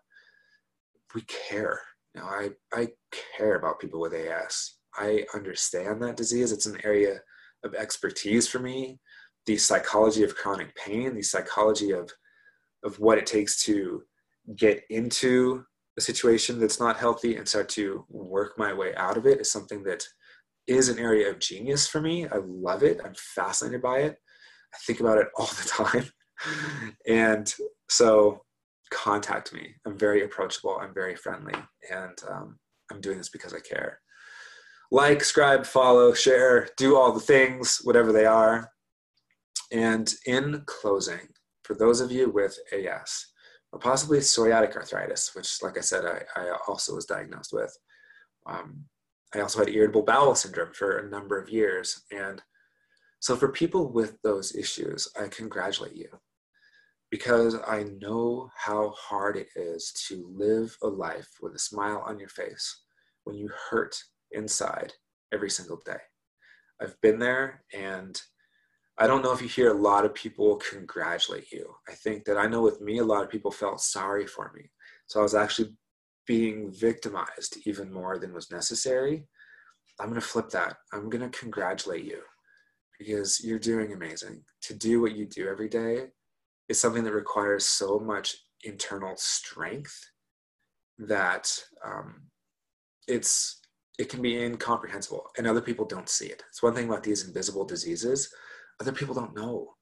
We 1.15 1.21
care 1.21 1.82
I, 2.23 2.49
I 2.73 2.89
care 3.38 3.56
about 3.56 3.80
people 3.80 3.99
with 3.99 4.13
AS. 4.13 4.75
I 4.95 5.25
understand 5.34 6.01
that 6.01 6.17
disease. 6.17 6.51
It's 6.51 6.65
an 6.65 6.80
area 6.84 7.19
of 7.63 7.75
expertise 7.75 8.47
for 8.47 8.60
me. 8.60 8.99
The 9.45 9.58
psychology 9.58 10.23
of 10.23 10.36
chronic 10.36 10.75
pain, 10.75 11.15
the 11.15 11.21
psychology 11.21 11.91
of, 11.91 12.12
of 12.84 12.99
what 12.99 13.17
it 13.17 13.25
takes 13.25 13.63
to 13.65 14.03
get 14.56 14.84
into 14.89 15.63
a 15.97 16.01
situation 16.01 16.60
that's 16.60 16.80
not 16.80 16.97
healthy 16.97 17.36
and 17.36 17.47
start 17.47 17.69
to 17.69 18.06
work 18.10 18.58
my 18.58 18.73
way 18.73 18.95
out 18.95 19.17
of 19.17 19.25
it 19.25 19.41
is 19.41 19.51
something 19.51 19.84
that 19.84 20.03
is 20.67 20.89
an 20.89 20.99
area 20.99 21.30
of 21.30 21.39
genius 21.39 21.88
for 21.88 22.01
me. 22.01 22.27
I 22.27 22.38
love 22.45 22.84
it. 22.84 22.99
I'm 23.03 23.15
fascinated 23.15 23.82
by 23.82 23.99
it. 23.99 24.17
I 24.73 24.77
think 24.86 24.99
about 24.99 25.17
it 25.17 25.27
all 25.38 25.47
the 25.47 25.69
time. 25.69 26.10
and 27.08 27.53
so 27.89 28.41
contact 28.91 29.54
me. 29.54 29.76
I'm 29.86 29.97
very 29.97 30.23
approachable. 30.23 30.78
I'm 30.80 30.93
very 30.93 31.15
friendly, 31.15 31.56
and 31.91 32.17
um, 32.30 32.60
I'm 32.91 33.02
doing 33.02 33.17
this 33.17 33.30
because 33.30 33.54
I 33.54 33.60
care. 33.60 34.00
Like, 34.91 35.21
subscribe, 35.21 35.65
follow, 35.65 36.13
share, 36.13 36.69
do 36.78 36.95
all 36.95 37.12
the 37.12 37.19
things, 37.19 37.82
whatever 37.84 38.13
they 38.13 38.26
are. 38.26 38.71
And 39.71 40.13
in 40.26 40.63
closing, 40.65 41.28
for 41.63 41.73
those 41.76 42.00
of 42.00 42.12
you 42.12 42.30
with 42.30 42.58
AS 42.71 43.28
or 43.73 43.80
possibly 43.80 44.19
psoriatic 44.19 44.76
arthritis, 44.76 45.32
which, 45.36 45.62
like 45.62 45.78
I 45.78 45.82
said, 45.82 46.06
I, 46.06 46.21
I 46.39 46.58
also 46.67 46.95
was 46.95 47.06
diagnosed 47.06 47.52
with, 47.52 47.78
um, 48.45 48.86
I 49.36 49.41
also 49.41 49.60
had 49.60 49.69
irritable 49.69 50.04
bowel 50.04 50.36
syndrome 50.36 50.73
for 50.73 51.00
a 51.00 51.10
number 51.10 51.38
of 51.38 51.50
years. 51.50 52.04
And 52.12 52.41
so, 53.19 53.36
for 53.36 53.50
people 53.50 53.91
with 53.91 54.21
those 54.21 54.56
issues, 54.56 55.10
I 55.19 55.28
congratulate 55.28 55.95
you 55.95 56.08
because 57.10 57.56
I 57.67 57.84
know 58.02 58.50
how 58.56 58.89
hard 58.89 59.38
it 59.38 59.48
is 59.56 59.93
to 60.08 60.28
live 60.36 60.76
a 60.84 60.88
life 60.88 61.30
with 61.41 61.56
a 61.56 61.60
smile 61.60 62.04
on 62.06 62.20
your 62.20 62.30
face 62.30 62.82
when 63.24 63.36
you 63.36 63.50
hurt 63.70 63.96
inside 64.32 64.93
every 65.34 65.50
single 65.50 65.82
day. 65.86 66.00
I've 66.82 67.00
been 67.02 67.20
there 67.20 67.63
and 67.74 68.20
I 69.00 69.08
don't 69.08 69.22
know 69.22 69.32
if 69.32 69.41
you 69.41 69.48
hear 69.48 69.72
a 69.72 69.82
lot 69.82 70.06
of 70.06 70.13
people 70.15 70.58
congratulate 70.58 71.52
you. 71.52 71.74
I 71.88 71.93
think 71.93 72.26
that 72.26 72.38
I 72.38 72.48
know 72.48 72.62
with 72.62 72.82
me, 72.82 72.98
a 72.98 73.06
lot 73.06 73.24
of 73.24 73.30
people 73.30 73.52
felt 73.52 73.80
sorry 73.80 74.26
for 74.26 74.52
me. 74.56 74.72
So 75.08 75.20
I 75.20 75.24
was 75.24 75.36
actually 75.36 75.76
being 76.26 76.72
victimized 76.72 77.58
even 77.65 77.91
more 77.91 78.17
than 78.17 78.34
was 78.34 78.52
necessary. 78.52 79.28
I'm 80.00 80.10
going 80.10 80.20
to 80.20 80.28
flip 80.28 80.50
that. 80.50 80.78
I'm 80.91 81.10
going 81.10 81.30
to 81.30 81.39
congratulate 81.39 82.06
you 82.06 82.22
because 83.00 83.43
you're 83.43 83.60
doing 83.60 83.93
amazing. 83.93 84.43
To 84.63 84.74
do 84.74 85.00
what 85.00 85.15
you 85.15 85.26
do 85.26 85.48
every 85.48 85.70
day 85.70 86.08
is 86.69 86.80
something 86.80 87.03
that 87.03 87.13
requires 87.13 87.65
so 87.65 87.99
much 87.99 88.36
internal 88.63 89.13
strength 89.15 90.12
that 90.99 91.51
um, 91.86 92.24
it's 93.07 93.61
it 93.99 94.09
can 94.09 94.22
be 94.22 94.43
incomprehensible 94.43 95.26
and 95.38 95.47
other 95.47 95.61
people 95.61 95.86
don't 95.86 96.09
see 96.09 96.28
it. 96.28 96.43
It's 96.49 96.61
one 96.61 96.76
thing 96.76 96.88
about 96.88 97.03
these 97.03 97.26
invisible 97.26 97.65
diseases. 97.65 98.32
Other 98.80 98.91
people 98.91 99.15
don't 99.15 99.36
know. 99.36 99.74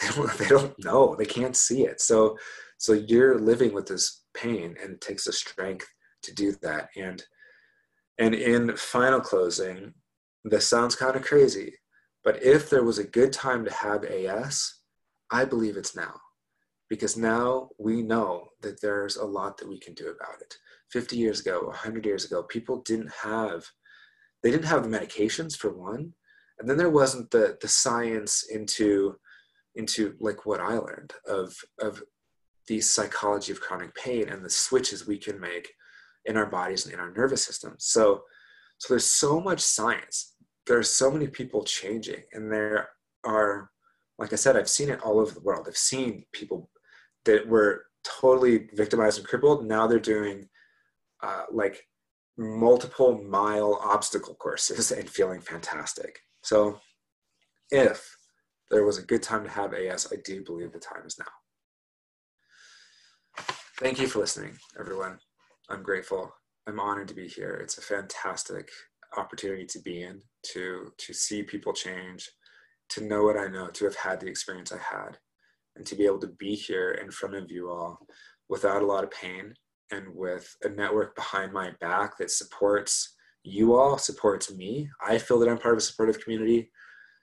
They 0.00 0.08
don't, 0.08 0.38
they 0.38 0.48
don't 0.48 0.84
know. 0.84 1.14
They 1.14 1.26
can't 1.26 1.54
see 1.54 1.82
it. 1.84 2.00
So 2.00 2.36
so 2.78 2.94
you're 2.94 3.38
living 3.38 3.72
with 3.72 3.86
this 3.86 4.24
pain 4.34 4.74
and 4.82 4.94
it 4.94 5.00
takes 5.00 5.26
the 5.26 5.32
strength 5.32 5.86
to 6.22 6.34
do 6.34 6.52
that. 6.62 6.88
And 6.96 7.22
and 8.18 8.34
in 8.34 8.76
final 8.76 9.20
closing 9.20 9.94
this 10.44 10.66
sounds 10.66 10.96
kind 10.96 11.16
of 11.16 11.22
crazy 11.22 11.74
but 12.24 12.42
if 12.42 12.70
there 12.70 12.84
was 12.84 12.98
a 12.98 13.04
good 13.04 13.32
time 13.32 13.64
to 13.64 13.72
have 13.72 14.04
as 14.04 14.74
I 15.32 15.44
believe 15.44 15.76
it's 15.76 15.96
now 15.96 16.20
because 16.88 17.16
now 17.16 17.70
we 17.78 18.02
know 18.02 18.48
that 18.60 18.80
there's 18.80 19.16
a 19.16 19.24
lot 19.24 19.56
that 19.58 19.68
we 19.68 19.78
can 19.78 19.94
do 19.94 20.04
about 20.08 20.40
it. 20.40 20.54
50 20.90 21.16
years 21.16 21.40
ago, 21.40 21.62
100 21.64 22.04
years 22.04 22.24
ago, 22.24 22.42
people 22.42 22.82
didn't 22.82 23.10
have 23.22 23.64
they 24.42 24.50
didn't 24.50 24.66
have 24.66 24.82
the 24.82 24.98
medications 24.98 25.56
for 25.56 25.70
one, 25.72 26.12
and 26.58 26.68
then 26.68 26.76
there 26.76 26.90
wasn't 26.90 27.30
the 27.30 27.56
the 27.60 27.68
science 27.68 28.44
into 28.50 29.16
into 29.74 30.14
like 30.20 30.44
what 30.44 30.60
I 30.60 30.76
learned 30.76 31.12
of 31.26 31.54
of 31.80 32.02
the 32.66 32.80
psychology 32.80 33.52
of 33.52 33.60
chronic 33.60 33.94
pain 33.94 34.28
and 34.28 34.44
the 34.44 34.50
switches 34.50 35.06
we 35.06 35.18
can 35.18 35.40
make 35.40 35.72
in 36.26 36.36
our 36.36 36.46
bodies 36.46 36.84
and 36.84 36.94
in 36.94 37.00
our 37.00 37.12
nervous 37.12 37.44
system. 37.44 37.74
So 37.78 38.22
so 38.78 38.92
there's 38.92 39.06
so 39.06 39.40
much 39.40 39.60
science 39.60 40.32
there 40.66 40.78
are 40.78 40.82
so 40.82 41.10
many 41.10 41.26
people 41.26 41.64
changing, 41.64 42.22
and 42.32 42.50
there 42.50 42.88
are, 43.24 43.70
like 44.22 44.32
I 44.32 44.36
said, 44.36 44.56
I've 44.56 44.68
seen 44.68 44.88
it 44.88 45.02
all 45.02 45.18
over 45.18 45.34
the 45.34 45.40
world. 45.40 45.66
I've 45.68 45.76
seen 45.76 46.24
people 46.32 46.70
that 47.24 47.48
were 47.48 47.86
totally 48.04 48.68
victimized 48.72 49.18
and 49.18 49.26
crippled. 49.26 49.66
Now 49.66 49.88
they're 49.88 49.98
doing 49.98 50.48
uh, 51.24 51.42
like 51.50 51.84
multiple 52.38 53.20
mile 53.20 53.80
obstacle 53.82 54.36
courses 54.36 54.92
and 54.96 55.10
feeling 55.10 55.40
fantastic. 55.40 56.20
So, 56.44 56.78
if 57.72 58.16
there 58.70 58.84
was 58.84 58.98
a 58.98 59.02
good 59.02 59.24
time 59.24 59.42
to 59.42 59.50
have 59.50 59.74
AS, 59.74 60.12
I 60.12 60.16
do 60.24 60.44
believe 60.44 60.72
the 60.72 60.78
time 60.78 61.04
is 61.04 61.18
now. 61.18 63.44
Thank 63.80 63.98
you 63.98 64.06
for 64.06 64.20
listening, 64.20 64.56
everyone. 64.78 65.18
I'm 65.68 65.82
grateful. 65.82 66.32
I'm 66.68 66.78
honored 66.78 67.08
to 67.08 67.14
be 67.14 67.26
here. 67.26 67.54
It's 67.54 67.78
a 67.78 67.82
fantastic 67.82 68.70
opportunity 69.16 69.66
to 69.66 69.80
be 69.80 70.04
in, 70.04 70.22
to 70.52 70.92
to 70.96 71.12
see 71.12 71.42
people 71.42 71.72
change, 71.72 72.30
to 72.92 73.04
know 73.04 73.22
what 73.24 73.38
I 73.38 73.48
know, 73.48 73.68
to 73.68 73.84
have 73.84 73.96
had 73.96 74.20
the 74.20 74.26
experience 74.26 74.72
I 74.72 74.78
had, 74.78 75.18
and 75.76 75.86
to 75.86 75.94
be 75.94 76.06
able 76.06 76.20
to 76.20 76.34
be 76.38 76.54
here 76.54 76.92
in 76.92 77.10
front 77.10 77.34
of 77.34 77.50
you 77.50 77.70
all 77.70 78.06
without 78.48 78.82
a 78.82 78.86
lot 78.86 79.04
of 79.04 79.10
pain 79.10 79.54
and 79.90 80.06
with 80.14 80.54
a 80.64 80.68
network 80.68 81.14
behind 81.14 81.52
my 81.52 81.70
back 81.80 82.18
that 82.18 82.30
supports 82.30 83.14
you 83.44 83.74
all, 83.74 83.98
supports 83.98 84.52
me. 84.54 84.88
I 85.04 85.18
feel 85.18 85.38
that 85.40 85.48
I'm 85.48 85.58
part 85.58 85.74
of 85.74 85.78
a 85.78 85.82
supportive 85.82 86.22
community. 86.22 86.70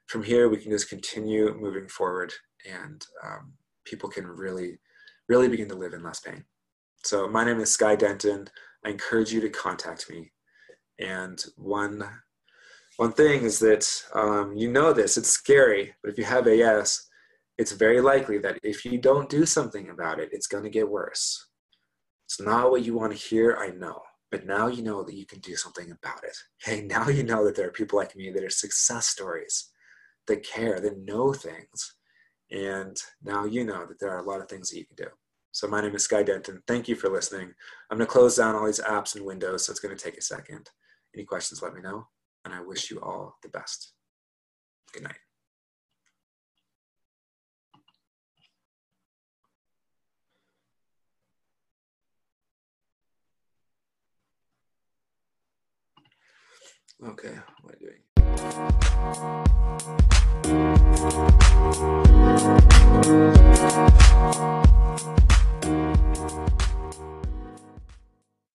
From 0.08 0.24
here, 0.24 0.50
we 0.50 0.58
can 0.58 0.72
just 0.72 0.90
continue 0.90 1.56
moving 1.60 1.88
forward 1.88 2.34
and 2.70 3.06
um, 3.24 3.54
people 3.86 4.10
can 4.10 4.28
really, 4.28 4.80
really 5.28 5.48
begin 5.48 5.70
to 5.70 5.76
live 5.76 5.94
in 5.94 6.04
less 6.04 6.20
pain. 6.20 6.44
So, 7.04 7.28
my 7.28 7.46
name 7.46 7.60
is 7.60 7.72
Sky 7.72 7.96
Denton. 7.96 8.48
I 8.86 8.90
encourage 8.90 9.32
you 9.32 9.40
to 9.42 9.50
contact 9.50 10.10
me. 10.10 10.32
And 11.00 11.42
one, 11.56 12.04
one 13.00 13.14
thing 13.14 13.44
is 13.44 13.60
that 13.60 13.90
um, 14.14 14.58
you 14.58 14.70
know 14.70 14.92
this, 14.92 15.16
it's 15.16 15.30
scary, 15.30 15.96
but 16.04 16.12
if 16.12 16.18
you 16.18 16.26
have 16.26 16.48
AS, 16.48 17.08
it's 17.58 17.72
very 17.72 18.02
likely 18.02 18.40
that 18.40 18.60
if 18.62 18.84
you 18.84 18.98
don't 18.98 19.30
do 19.30 19.46
something 19.46 19.90
about 19.90 20.20
it, 20.20 20.28
it's 20.34 20.48
going 20.48 20.66
to 20.66 20.70
get 20.70 20.90
worse. 20.90 21.48
It's 22.26 22.42
not 22.42 22.72
what 22.72 22.84
you 22.84 22.98
want 22.98 23.14
to 23.14 23.18
hear, 23.18 23.56
I 23.58 23.70
know. 23.70 24.02
But 24.32 24.46
now 24.46 24.68
you 24.68 24.84
know 24.84 25.02
that 25.04 25.16
you 25.16 25.26
can 25.26 25.40
do 25.40 25.56
something 25.56 25.90
about 25.90 26.26
it. 26.26 26.36
Hey, 26.62 26.82
now 26.96 27.08
you 27.08 27.24
know 27.24 27.46
that 27.46 27.56
there 27.56 27.70
are 27.70 27.72
people 27.72 27.98
like 27.98 28.18
me 28.18 28.32
that 28.32 28.44
are 28.44 28.50
success 28.50 29.08
stories, 29.08 29.70
that 30.28 30.44
care, 30.44 30.82
that 30.82 31.06
know 31.06 31.32
things. 31.32 31.96
And 32.52 32.98
now 33.24 33.46
you 33.46 33.64
know 33.64 33.86
that 33.86 34.02
there 34.02 34.12
are 34.12 34.20
a 34.20 34.30
lot 34.30 34.42
of 34.42 34.50
things 34.50 34.72
that 34.72 34.78
you 34.78 34.86
can 34.86 34.98
do. 34.98 35.10
So 35.54 35.70
my 35.70 35.80
name 35.80 35.96
is 35.96 36.04
Sky 36.04 36.24
Denton. 36.24 36.64
Thank 36.68 36.90
you 36.90 36.98
for 36.98 37.10
listening. 37.10 37.54
I'm 37.90 37.98
going 37.98 38.06
to 38.06 38.12
close 38.12 38.36
down 38.36 38.56
all 38.56 38.66
these 38.66 38.82
apps 38.82 39.16
and 39.16 39.26
windows, 39.26 39.66
so 39.66 39.72
it's 39.72 39.80
going 39.80 39.96
to 39.96 40.04
take 40.04 40.18
a 40.18 40.22
second. 40.22 40.70
Any 41.16 41.24
questions, 41.24 41.62
let 41.62 41.74
me 41.74 41.80
know. 41.80 42.06
And 42.46 42.54
I 42.54 42.62
wish 42.62 42.90
you 42.90 43.00
all 43.02 43.38
the 43.44 43.50
best. 43.50 43.94
Good 44.94 45.04
night. 45.04 45.20
Okay, 57.02 57.34
what 57.62 57.76
am 57.76 57.80
I 57.80 57.86
doing? 64.66 64.79